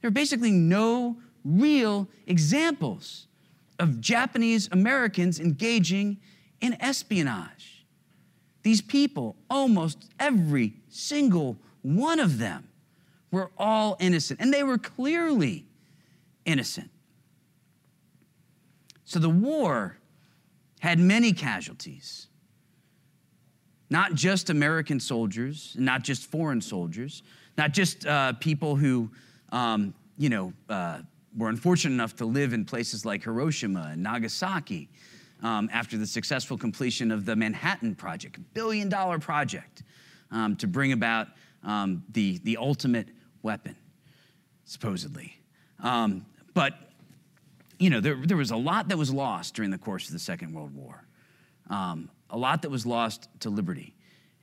[0.00, 3.26] There were basically no real examples
[3.78, 6.18] of Japanese Americans engaging
[6.60, 7.84] in espionage.
[8.62, 12.68] These people, almost every single one of them,
[13.30, 15.64] were all innocent, and they were clearly
[16.44, 16.90] innocent.
[19.04, 19.96] So the war
[20.80, 22.28] had many casualties.
[23.90, 27.22] Not just American soldiers, not just foreign soldiers,
[27.58, 29.10] not just uh, people who,
[29.50, 31.00] um, you know, uh,
[31.36, 34.88] were unfortunate enough to live in places like Hiroshima and Nagasaki
[35.42, 39.82] um, after the successful completion of the Manhattan Project, a billion dollar project
[40.30, 41.28] um, to bring about
[41.64, 43.08] um, the, the ultimate
[43.42, 43.76] weapon,
[44.64, 45.36] supposedly.
[45.82, 46.74] Um, but,
[47.78, 50.18] you know, there, there was a lot that was lost during the course of the
[50.18, 51.06] Second World War,
[51.70, 53.94] um, a lot that was lost to liberty.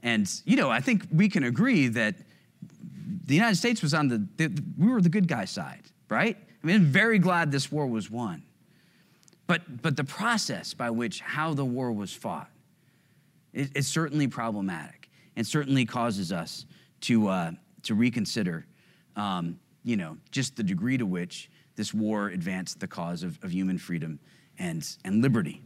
[0.01, 2.15] And, you know, I think we can agree that
[3.25, 6.37] the United States was on the, the we were the good guy side, right?
[6.63, 8.43] I mean, I'm very glad this war was won.
[9.47, 12.51] But, but the process by which how the war was fought
[13.53, 16.65] is, is certainly problematic and certainly causes us
[17.01, 17.51] to, uh,
[17.83, 18.65] to reconsider,
[19.15, 23.51] um, you know, just the degree to which this war advanced the cause of, of
[23.51, 24.19] human freedom
[24.59, 25.63] and, and liberty.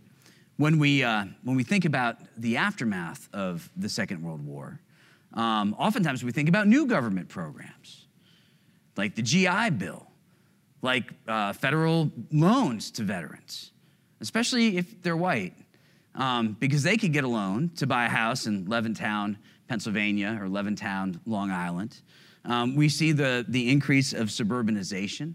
[0.57, 4.79] When we, uh, when we think about the aftermath of the Second World War,
[5.33, 8.05] um, oftentimes we think about new government programs,
[8.95, 10.07] like the GI Bill
[10.84, 13.71] like uh, federal loans to veterans,
[14.21, 15.53] especially if they're white,
[16.13, 20.47] um, because they could get a loan to buy a house in Levittown, Pennsylvania, or
[20.47, 22.01] Levittown, Long Island.
[22.45, 25.34] Um, we see the, the increase of suburbanization.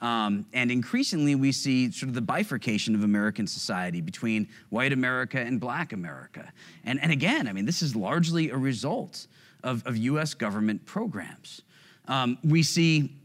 [0.00, 5.38] Um, and increasingly, we see sort of the bifurcation of American society between white America
[5.38, 6.52] and black America.
[6.84, 9.26] And, and again, I mean, this is largely a result
[9.62, 11.62] of, of US government programs.
[12.08, 13.19] Um, we see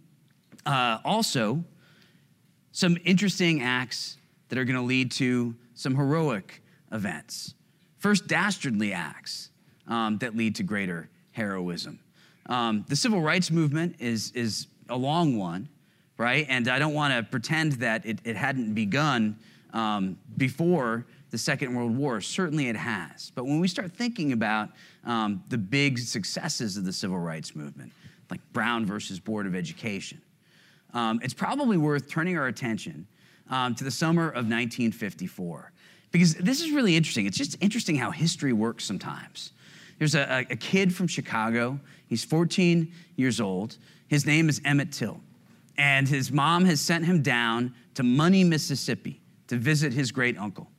[0.66, 1.63] uh, also
[2.72, 4.18] some interesting acts
[4.49, 6.61] that are going to lead to some heroic
[6.91, 7.53] events.
[7.97, 9.49] First, dastardly acts
[9.88, 11.99] um, that lead to greater heroism.
[12.47, 15.68] Um, the civil rights movement is, is a long one,
[16.18, 16.45] right?
[16.49, 19.38] And I don't want to pretend that it, it hadn't begun
[19.74, 22.22] um, before the Second World War.
[22.22, 23.32] Certainly it has.
[23.36, 24.70] But when we start thinking about
[25.03, 27.91] um, the big successes of the civil rights movement,
[28.30, 30.22] like Brown versus Board of Education,
[30.96, 33.06] um, it's probably worth turning our attention
[33.50, 35.72] um, to the summer of 1954.
[36.12, 37.26] Because this is really interesting.
[37.26, 39.52] It's just interesting how history works sometimes.
[40.00, 41.80] There's a, a kid from Chicago.
[42.08, 43.78] He's 14 years old.
[44.08, 45.20] His name is Emmett Till.
[45.78, 50.70] And his mom has sent him down to Money, Mississippi to visit his great uncle.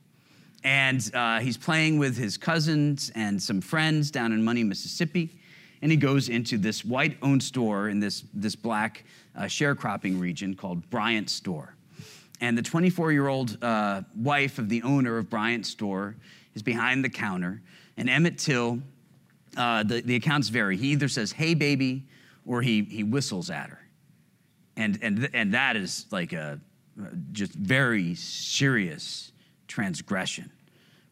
[0.63, 5.37] And uh, he's playing with his cousins and some friends down in Money, Mississippi.
[5.81, 9.03] And he goes into this white owned store in this, this black
[9.35, 11.75] uh, sharecropping region called Bryant Store.
[12.41, 16.15] And the 24 year old uh, wife of the owner of Bryant Store
[16.55, 17.61] is behind the counter.
[17.97, 18.79] And Emmett Till
[19.55, 20.77] uh, the, the accounts vary.
[20.77, 22.03] He either says, hey, baby,
[22.45, 23.81] or he, he whistles at her.
[24.75, 26.59] And, and, and that is like a
[27.31, 29.31] just very serious
[29.67, 30.51] transgression,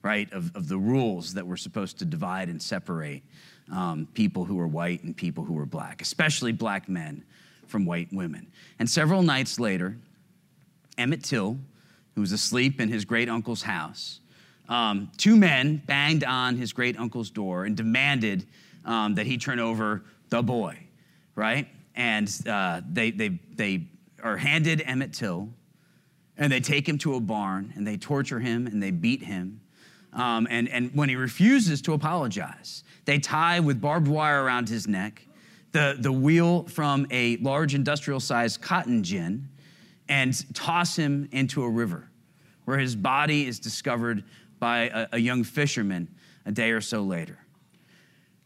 [0.04, 3.24] right, of, of the rules that we're supposed to divide and separate
[3.72, 7.24] um, people who were white and people who were black, especially black men
[7.68, 8.48] from white women.
[8.80, 9.98] And several nights later,
[10.98, 11.58] Emmett Till,
[12.14, 14.20] who was asleep in his great uncle's house,
[14.70, 18.46] um, two men banged on his great uncle's door and demanded
[18.86, 20.78] um, that he turn over the boy,
[21.36, 21.68] right?
[21.96, 23.88] And uh, they, they, they
[24.24, 25.50] are handed Emmett Till,
[26.38, 29.62] and they take him to a barn, and they torture him, and they beat him.
[30.16, 34.88] Um, and, and when he refuses to apologize, they tie with barbed wire around his
[34.88, 35.26] neck
[35.76, 39.50] the, the wheel from a large industrial sized cotton gin
[40.08, 42.10] and toss him into a river
[42.64, 44.24] where his body is discovered
[44.58, 46.08] by a, a young fisherman
[46.46, 47.38] a day or so later.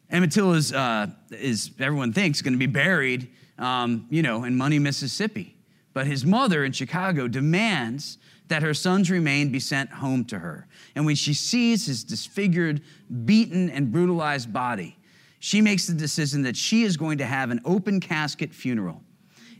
[0.09, 4.80] Emmett is, uh, is everyone thinks, going to be buried, um, you know, in Money,
[4.80, 5.55] Mississippi.
[5.93, 8.17] But his mother in Chicago demands
[8.50, 10.68] that her son's remain be sent home to her.
[10.95, 12.82] And when she sees his disfigured,
[13.26, 14.97] beaten, and brutalized body,
[15.39, 19.02] she makes the decision that she is going to have an open casket funeral.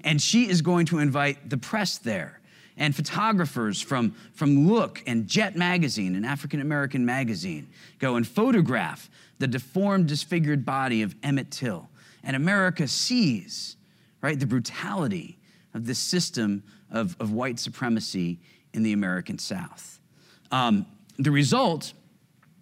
[0.04, 2.40] And she is going to invite the press there
[2.80, 7.68] and photographers from, from Look and Jet Magazine, an African American magazine,
[8.00, 11.90] go and photograph the deformed, disfigured body of Emmett Till.
[12.24, 13.76] And America sees,
[14.22, 15.38] right, the brutality
[15.74, 18.40] of this system of, of white supremacy
[18.74, 20.00] in the American South.
[20.52, 20.86] Um,
[21.18, 21.94] the result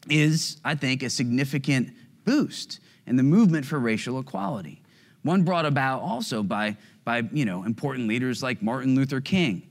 [0.10, 1.94] is, I think, a significant
[2.26, 4.82] boost in the movement for racial equality.
[5.24, 9.68] One brought about also by, by you know, important leaders like Martin Luther King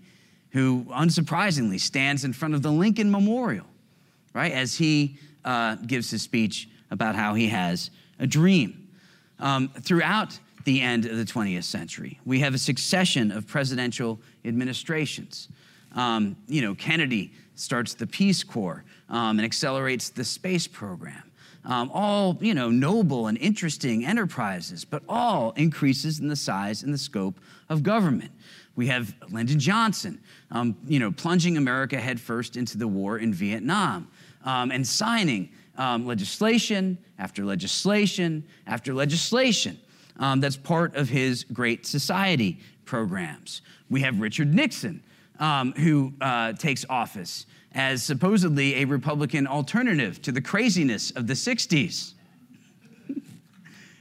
[0.56, 3.66] who unsurprisingly stands in front of the Lincoln Memorial,
[4.32, 8.88] right, as he uh, gives his speech about how he has a dream.
[9.38, 15.48] Um, throughout the end of the 20th century, we have a succession of presidential administrations.
[15.96, 21.22] Um, you know, Kennedy starts the Peace Corps um, and accelerates the space program.
[21.64, 26.94] Um, all you know noble and interesting enterprises but all increases in the size and
[26.94, 28.30] the scope of government
[28.76, 30.20] we have Lyndon Johnson,
[30.50, 34.08] um, you know, plunging America headfirst into the war in Vietnam
[34.44, 39.78] um, and signing um, legislation after legislation after legislation
[40.18, 43.62] um, that's part of his Great Society programs.
[43.90, 45.02] We have Richard Nixon,
[45.38, 51.34] um, who uh, takes office as supposedly a Republican alternative to the craziness of the
[51.34, 52.14] 60s.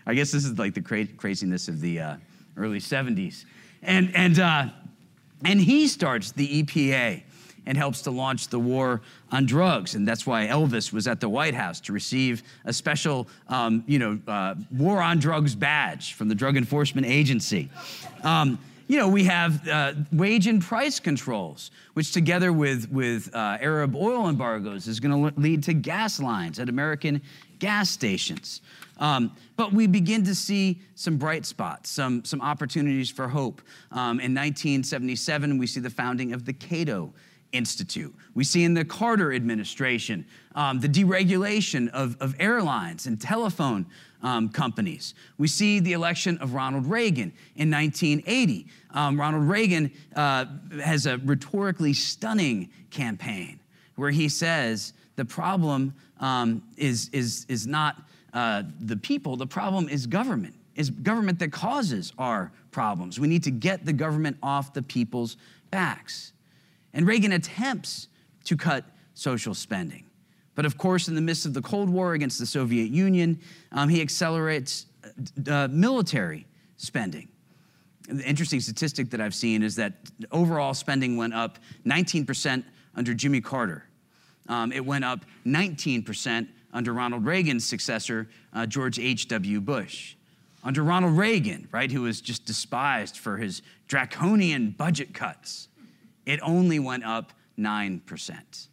[0.07, 2.15] I guess this is like the cra- craziness of the uh,
[2.55, 3.45] early 70s.
[3.83, 4.67] And, and, uh,
[5.43, 7.23] and he starts the EPA
[7.65, 9.95] and helps to launch the war on drugs.
[9.95, 13.99] And that's why Elvis was at the White House to receive a special, um, you
[13.99, 17.69] know, uh, war on drugs badge from the Drug Enforcement Agency.
[18.23, 23.57] Um, you know, we have uh, wage and price controls, which together with, with uh,
[23.59, 27.21] Arab oil embargoes is going to lead to gas lines at American
[27.59, 28.61] gas stations.
[28.97, 33.61] Um, but we begin to see some bright spots, some, some opportunities for hope.
[33.91, 37.13] Um, in 1977, we see the founding of the Cato
[37.51, 38.13] Institute.
[38.33, 40.25] We see in the Carter administration
[40.55, 43.85] um, the deregulation of, of airlines and telephone
[44.23, 45.13] um, companies.
[45.37, 48.65] We see the election of Ronald Reagan in 1980.
[48.91, 50.45] Um, Ronald Reagan uh,
[50.81, 53.59] has a rhetorically stunning campaign
[53.95, 58.01] where he says the problem um, is, is, is not
[58.33, 60.55] uh, the people, the problem is government.
[60.75, 63.17] Is government that causes our problems.
[63.17, 65.37] We need to get the government off the people's
[65.71, 66.33] backs.
[66.93, 68.09] And Reagan attempts
[68.43, 68.83] to cut
[69.13, 70.03] social spending.
[70.55, 73.39] But of course, in the midst of the Cold War against the Soviet Union,
[73.71, 76.47] um, he accelerates uh, uh military
[76.77, 77.27] spending.
[78.07, 79.93] The interesting statistic that I've seen is that
[80.31, 82.63] overall spending went up 19%
[82.95, 83.87] under Jimmy Carter.
[84.47, 89.61] Um, it went up 19% under Ronald Reagan's successor, uh, George H.W.
[89.61, 90.15] Bush.
[90.63, 95.67] Under Ronald Reagan, right, who was just despised for his draconian budget cuts,
[96.25, 98.67] it only went up 9%.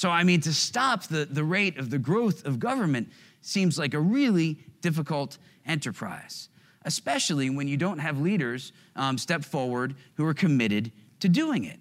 [0.00, 3.10] So, I mean, to stop the, the rate of the growth of government
[3.42, 5.36] seems like a really difficult
[5.66, 6.48] enterprise,
[6.86, 11.78] especially when you don't have leaders um, step forward who are committed to doing it.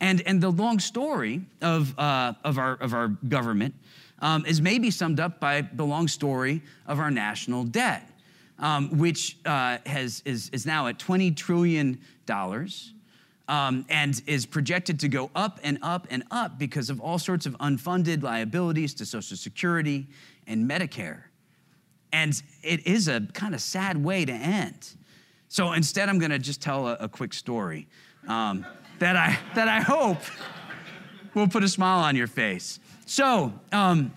[0.00, 3.76] And, and the long story of, uh, of, our, of our government
[4.18, 8.10] um, is maybe summed up by the long story of our national debt,
[8.58, 12.00] um, which uh, has, is, is now at $20 trillion
[13.50, 17.46] um, and is projected to go up and up and up because of all sorts
[17.46, 20.06] of unfunded liabilities to Social Security
[20.46, 21.22] and Medicare.
[22.12, 24.94] And it is a kind of sad way to end.
[25.48, 27.88] So instead, I'm going to just tell a, a quick story
[28.28, 28.64] um,
[29.00, 30.18] that, I, that I hope
[31.34, 32.78] will put a smile on your face.
[33.04, 34.12] So, um,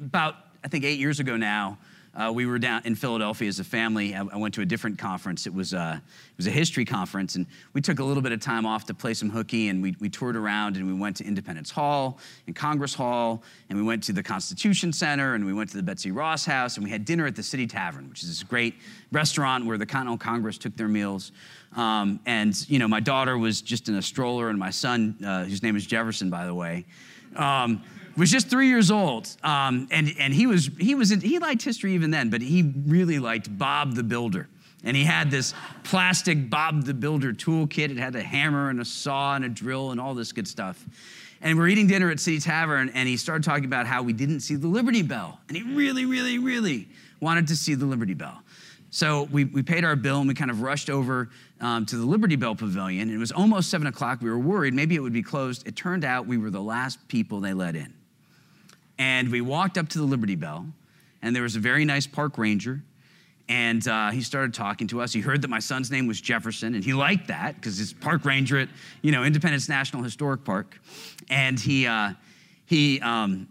[0.00, 1.78] about, I think, eight years ago now,
[2.16, 4.14] uh, we were down in Philadelphia as a family.
[4.14, 5.46] I, I went to a different conference.
[5.46, 8.40] It was, uh, it was a history conference, and we took a little bit of
[8.40, 11.24] time off to play some hooky, and we, we toured around, and we went to
[11.24, 15.70] Independence Hall and Congress Hall, and we went to the Constitution Center, and we went
[15.70, 18.28] to the Betsy Ross House, and we had dinner at the City Tavern, which is
[18.30, 18.74] this great
[19.12, 21.32] restaurant where the Continental Congress took their meals.
[21.76, 25.44] Um, and, you know, my daughter was just in a stroller, and my son, uh,
[25.44, 26.86] whose name is Jefferson, by the way,
[27.34, 27.82] um,
[28.16, 31.62] was just three years old, um, and and he was he was in, he liked
[31.62, 34.48] history even then, but he really liked Bob the Builder.
[34.84, 35.52] And he had this
[35.82, 37.90] plastic Bob the Builder toolkit.
[37.90, 40.84] It had a hammer and a saw and a drill and all this good stuff.
[41.40, 44.40] And we're eating dinner at City Tavern, and he started talking about how we didn't
[44.40, 45.40] see the Liberty Bell.
[45.48, 46.88] And he really, really, really
[47.20, 48.40] wanted to see the Liberty Bell.
[48.90, 51.28] So we, we paid our bill and we kind of rushed over
[51.60, 53.10] um, to the Liberty Bell Pavilion.
[53.10, 54.22] It was almost seven o'clock.
[54.22, 55.66] We were worried maybe it would be closed.
[55.66, 57.92] It turned out we were the last people they let in.
[58.98, 60.66] And we walked up to the Liberty Bell,
[61.22, 62.82] and there was a very nice park ranger.
[63.48, 65.12] And uh, he started talking to us.
[65.12, 68.24] He heard that my son's name was Jefferson, and he liked that because he's park
[68.24, 68.68] ranger at,
[69.02, 70.80] you know, Independence National Historic Park.
[71.30, 72.14] And he, uh,
[72.64, 73.48] he, um,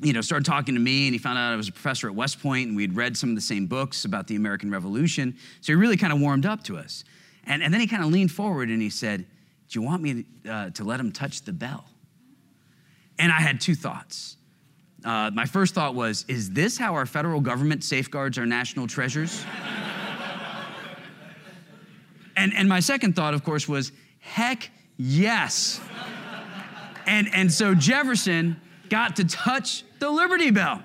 [0.00, 2.14] you know, started talking to me, and he found out I was a professor at
[2.14, 5.36] West Point, and we had read some of the same books about the American Revolution.
[5.60, 7.04] So he really kind of warmed up to us.
[7.46, 9.20] And, and then he kind of leaned forward and he said,
[9.68, 11.84] Do you want me uh, to let him touch the bell?
[13.18, 14.35] And I had two thoughts
[15.06, 19.44] uh, my first thought was, is this how our federal government safeguards our national treasures?
[22.36, 25.80] and, and my second thought, of course, was, heck yes.
[27.06, 30.82] and, and so Jefferson got to touch the Liberty Bell.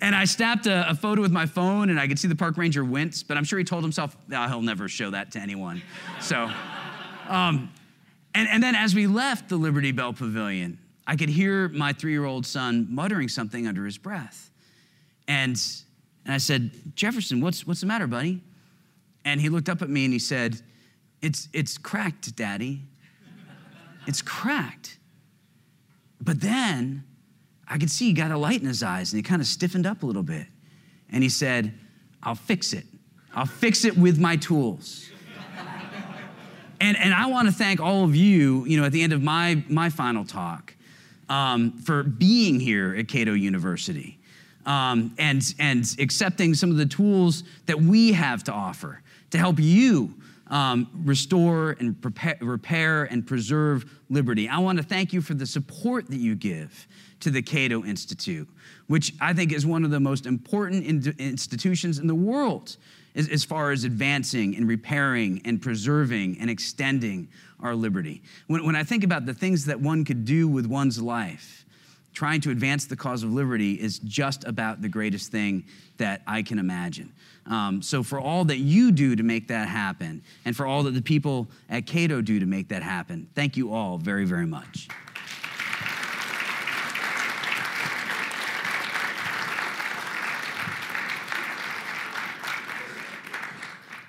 [0.00, 2.56] And I snapped a, a, photo with my phone, and I could see the park
[2.56, 5.82] ranger wince, but I'm sure he told himself, oh, he'll never show that to anyone.
[6.20, 6.48] So,
[7.28, 7.72] um,
[8.32, 10.78] and, and then as we left the Liberty Bell Pavilion,
[11.08, 14.50] I could hear my three year old son muttering something under his breath.
[15.26, 15.58] And,
[16.26, 18.42] and I said, Jefferson, what's, what's the matter, buddy?
[19.24, 20.60] And he looked up at me and he said,
[21.22, 22.82] It's, it's cracked, Daddy.
[24.06, 24.98] It's cracked.
[26.20, 27.04] But then
[27.66, 29.86] I could see he got a light in his eyes and he kind of stiffened
[29.86, 30.46] up a little bit.
[31.10, 31.72] And he said,
[32.22, 32.84] I'll fix it.
[33.34, 35.08] I'll fix it with my tools.
[36.80, 39.22] and, and I want to thank all of you, you know, at the end of
[39.22, 40.74] my, my final talk,
[41.28, 44.18] um, for being here at Cato University
[44.66, 49.58] um, and, and accepting some of the tools that we have to offer to help
[49.58, 50.14] you
[50.48, 54.48] um, restore and prepare, repair and preserve liberty.
[54.48, 56.86] I want to thank you for the support that you give
[57.20, 58.48] to the Cato Institute,
[58.86, 62.76] which I think is one of the most important in- institutions in the world
[63.14, 67.28] as, as far as advancing and repairing and preserving and extending
[67.60, 68.22] our liberty.
[68.46, 71.64] When, when I think about the things that one could do with one's life,
[72.14, 75.64] trying to advance the cause of liberty is just about the greatest thing
[75.98, 77.12] that I can imagine.
[77.46, 80.94] Um, so, for all that you do to make that happen, and for all that
[80.94, 84.88] the people at Cato do to make that happen, thank you all very, very much.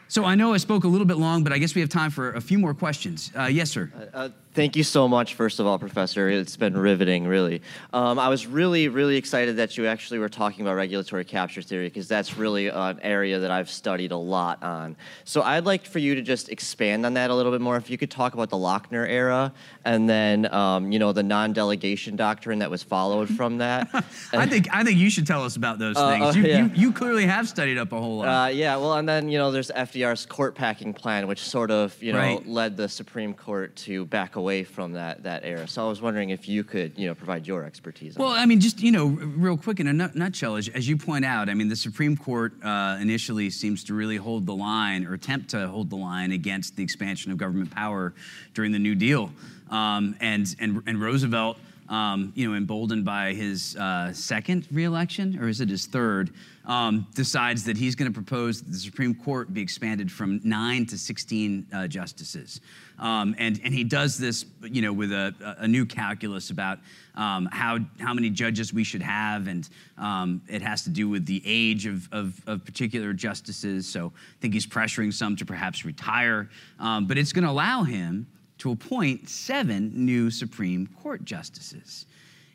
[0.10, 2.10] So I know I spoke a little bit long, but I guess we have time
[2.10, 3.32] for a few more questions.
[3.38, 3.92] Uh, yes, sir.
[3.96, 4.30] Uh, uh
[4.60, 6.28] Thank you so much, first of all, Professor.
[6.28, 7.62] It's been riveting, really.
[7.94, 11.86] Um, I was really, really excited that you actually were talking about regulatory capture theory
[11.86, 14.98] because that's really an area that I've studied a lot on.
[15.24, 17.78] So I'd like for you to just expand on that a little bit more.
[17.78, 19.54] If you could talk about the Lochner era
[19.86, 23.88] and then, um, you know, the non-delegation doctrine that was followed from that.
[24.34, 26.36] I think I think you should tell us about those uh, things.
[26.36, 26.66] Uh, you, yeah.
[26.66, 28.28] you, you, clearly have studied up a whole lot.
[28.28, 29.70] Uh, yeah, well, and then, you know, there's
[30.00, 32.48] FDR's court packing plan, which sort of, you know, right.
[32.48, 35.68] led the Supreme Court to back away from that that era.
[35.68, 38.18] So I was wondering if you could, you know, provide your expertise.
[38.18, 41.26] Well, I mean, just you know, real quick in a nutshell, as, as you point
[41.26, 45.14] out, I mean, the Supreme Court uh, initially seems to really hold the line or
[45.14, 48.14] attempt to hold the line against the expansion of government power
[48.54, 49.32] during the New Deal,
[49.70, 51.58] um, and and and Roosevelt.
[51.90, 56.30] Um, you know, emboldened by his uh, second reelection, or is it his third,
[56.70, 60.86] um, decides that he's going to propose that the Supreme Court be expanded from nine
[60.86, 62.62] to 16 uh, justices.
[63.00, 66.78] Um, and, and he does this, you know, with a, a new calculus about
[67.16, 69.68] um, how, how many judges we should have, and
[69.98, 73.90] um, it has to do with the age of, of, of, particular justices.
[73.90, 77.82] So I think he's pressuring some to perhaps retire, um, but it's going to allow
[77.82, 78.28] him
[78.60, 82.06] to appoint seven new Supreme Court justices.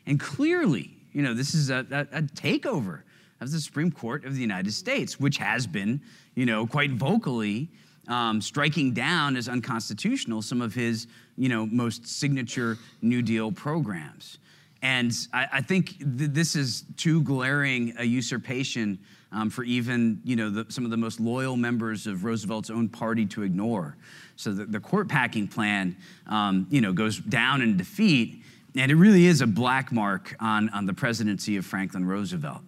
[0.05, 3.01] And clearly, you know, this is a, a, a takeover
[3.45, 6.01] of the Supreme Court of the United States, which has been,
[6.35, 7.69] you know, quite vocally
[8.07, 11.07] um, striking down as unconstitutional some of his,
[11.37, 14.39] you know, most signature New Deal programs.
[14.81, 18.99] And I, I think th- this is too glaring a usurpation
[19.31, 22.87] um, for even, you know, the, some of the most loyal members of Roosevelt's own
[22.87, 23.95] party to ignore.
[24.35, 25.95] So the, the court packing plan,
[26.27, 28.43] um, you know, goes down in defeat,
[28.75, 32.61] and it really is a black mark on, on the presidency of Franklin Roosevelt.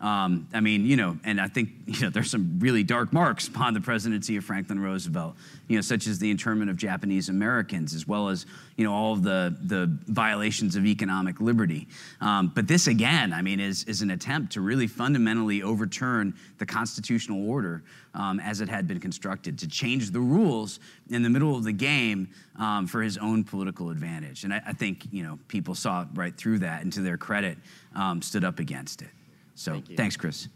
[0.00, 3.48] Um, I mean, you know, and I think you know there's some really dark marks
[3.48, 5.36] upon the presidency of Franklin Roosevelt,
[5.68, 8.44] you know, such as the internment of Japanese Americans, as well as
[8.76, 11.86] you know all of the the violations of economic liberty.
[12.20, 16.66] Um, but this again, I mean, is is an attempt to really fundamentally overturn the
[16.66, 17.82] constitutional order
[18.14, 20.80] um, as it had been constructed, to change the rules
[21.10, 24.44] in the middle of the game um, for his own political advantage.
[24.44, 27.58] And I, I, think you know people saw right through that, and to their credit,
[27.94, 29.08] um, stood up against it.
[29.54, 30.48] So Thank thanks, Chris.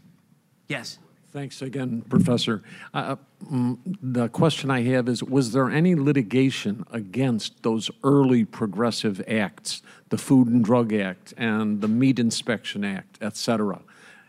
[0.67, 0.99] Yes.
[1.31, 2.63] Thanks again, Professor.
[2.91, 3.15] Uh,
[3.51, 9.83] mm, the question I have is Was there any litigation against those early progressive acts,
[10.09, 13.81] the Food and Drug Act and the Meat Inspection Act, et cetera?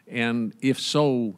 [0.08, 1.36] And if so,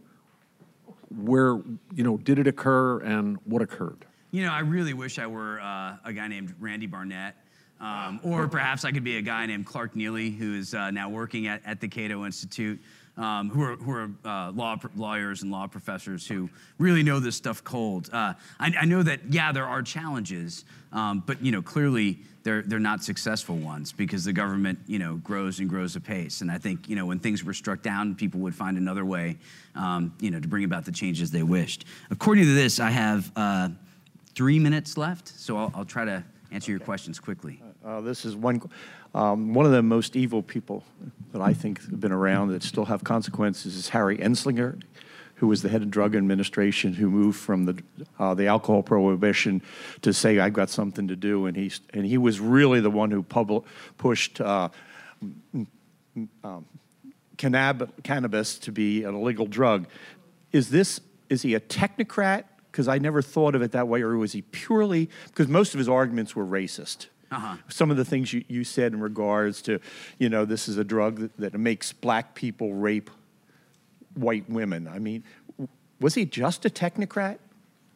[1.17, 1.61] where,
[1.95, 4.05] you know, did it occur and what occurred?
[4.33, 7.37] You know, I really wish I were uh, a guy named Randy Barnett.
[7.81, 11.09] Um, or perhaps I could be a guy named Clark Neily, who is uh, now
[11.09, 12.81] working at, at the Cato Institute
[13.17, 16.49] um, who are, who are uh, law lawyers and law professors who
[16.79, 18.09] really know this stuff cold.
[18.13, 22.63] Uh, I, I, know that yeah, there are challenges, um, but you know clearly they're
[22.63, 26.41] they're not successful ones because the government you know grows and grows apace.
[26.41, 29.37] And I think you know when things were struck down, people would find another way
[29.75, 31.85] um, you know to bring about the changes they wished.
[32.11, 33.69] According to this, I have uh,
[34.35, 37.63] three minutes left, so I'll, I'll try to answer your questions quickly.
[37.85, 38.63] Uh, this is one.
[39.15, 40.85] Um, one of the most evil people
[41.33, 44.83] that I think have been around that still have consequences is Harry Anslinger,
[45.35, 47.83] who was the head of drug administration, who moved from the
[48.19, 49.61] uh, the alcohol prohibition
[50.03, 53.11] to say I've got something to do, and he and he was really the one
[53.11, 54.41] who pushed.
[54.41, 54.69] Uh,
[56.45, 56.67] um,
[57.39, 59.87] cannab- cannabis to be an illegal drug.
[60.53, 62.45] Is this is he a technocrat?
[62.71, 65.79] Because I never thought of it that way, or was he purely because most of
[65.79, 67.07] his arguments were racist?
[67.33, 67.57] Uh-huh.
[67.69, 69.81] Some of the things you, you said in regards to,
[70.19, 73.11] you know, this is a drug that, that makes black people rape
[74.15, 74.87] white women.
[74.87, 75.25] I mean,
[76.01, 77.39] was he just a technocrat?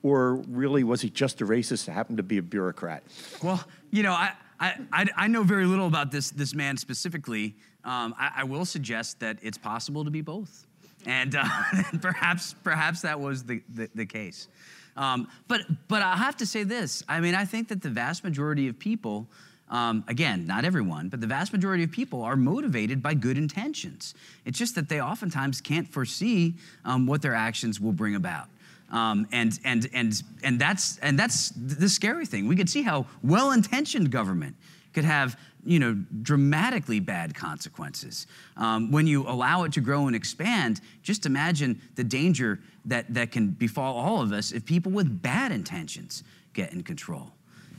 [0.02, 3.02] Or really, was he just a racist that happened to be a bureaucrat?
[3.42, 7.56] Well, you know, I, I, I know very little about this, this man specifically.
[7.84, 10.66] Um, I, I, will suggest that it's possible to be both.
[11.06, 11.44] And uh,
[12.00, 14.48] perhaps, perhaps that was the, the, the case.
[14.96, 18.24] Um, but, but I have to say this I mean, I think that the vast
[18.24, 19.26] majority of people,
[19.70, 24.14] um, again, not everyone, but the vast majority of people are motivated by good intentions.
[24.44, 26.54] It's just that they oftentimes can't foresee
[26.84, 28.48] um, what their actions will bring about.
[28.90, 32.46] Um, and, and, and, and, that's, and that's the scary thing.
[32.46, 34.54] We could see how well intentioned government
[34.96, 35.92] could have you know,
[36.22, 38.26] dramatically bad consequences.
[38.56, 43.30] Um, when you allow it to grow and expand, just imagine the danger that, that
[43.30, 46.24] can befall all of us if people with bad intentions
[46.54, 47.30] get in control.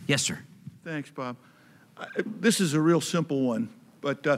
[0.05, 0.37] Yes, sir.
[0.83, 1.37] Thanks, Bob.
[1.97, 3.67] I, this is a real simple one,
[4.01, 4.37] but uh,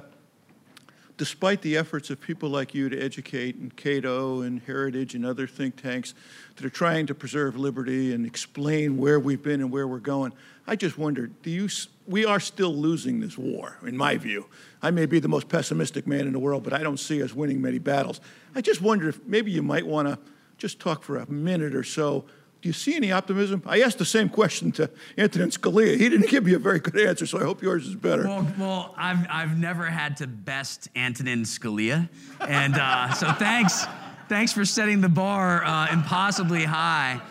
[1.19, 5.45] despite the efforts of people like you to educate and Cato and Heritage and other
[5.45, 6.13] think tanks
[6.55, 10.31] that are trying to preserve liberty and explain where we've been and where we're going,
[10.65, 11.67] I just wonder, do you,
[12.07, 14.45] we are still losing this war, in my view.
[14.81, 17.33] I may be the most pessimistic man in the world, but I don't see us
[17.33, 18.21] winning many battles.
[18.55, 20.17] I just wonder if maybe you might want to
[20.57, 22.23] just talk for a minute or so
[22.61, 23.63] do you see any optimism?
[23.65, 25.97] I asked the same question to Antonin Scalia.
[25.97, 28.23] He didn't give me a very good answer, so I hope yours is better.
[28.23, 32.09] Well, well I've, I've never had to best Antonin Scalia.
[32.41, 33.85] And uh, so thanks,
[34.27, 37.21] thanks for setting the bar uh, impossibly high.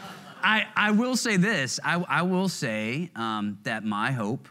[0.42, 4.48] I, I will say this I, I will say um, that my hope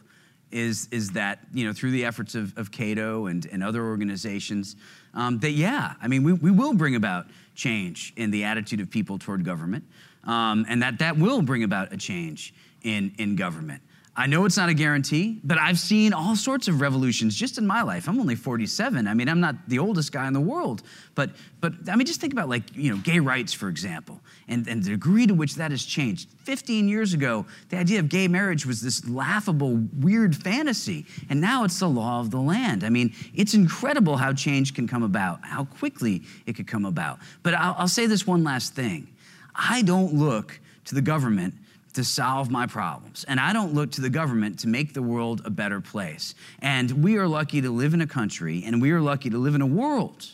[0.51, 4.75] is, is that, you know, through the efforts of, of Cato and, and other organizations,
[5.13, 7.25] um, that, yeah, I mean, we, we will bring about
[7.55, 9.83] change in the attitude of people toward government
[10.27, 13.81] um, and that that will bring about a change in, in government.
[14.19, 17.67] I know it's not a guarantee, but I've seen all sorts of revolutions just in
[17.67, 18.09] my life.
[18.09, 19.07] I'm only 47.
[19.07, 20.81] I mean, I'm not the oldest guy in the world,
[21.13, 21.29] but
[21.61, 24.83] but I mean, just think about like you know, gay rights, for example, and, and
[24.83, 26.29] the degree to which that has changed.
[26.45, 31.63] 15 years ago, the idea of gay marriage was this laughable, weird fantasy, and now
[31.63, 32.83] it's the law of the land.
[32.83, 37.19] I mean, it's incredible how change can come about, how quickly it could come about.
[37.43, 39.09] But I'll, I'll say this one last thing.
[39.57, 41.55] I don't look to the government
[41.93, 43.25] to solve my problems.
[43.27, 46.35] And I don't look to the government to make the world a better place.
[46.59, 49.55] And we are lucky to live in a country and we are lucky to live
[49.55, 50.27] in a world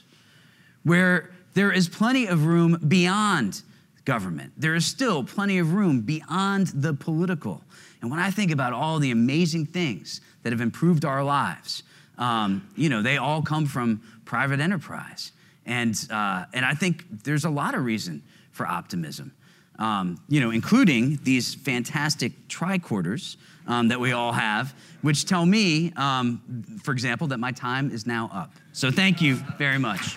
[0.84, 3.62] where there is plenty of room beyond
[4.04, 4.52] government.
[4.58, 7.62] There is still plenty of room beyond the political.
[8.02, 11.84] And when I think about all the amazing things that have improved our lives,
[12.18, 15.32] um, you know, they all come from private enterprise.
[15.66, 18.22] And, uh, and I think there's a lot of reason
[18.54, 19.34] for optimism.
[19.80, 25.92] Um, you know, including these fantastic tricorders um, that we all have, which tell me,
[25.96, 28.54] um, for example, that my time is now up.
[28.72, 30.16] So thank you very much.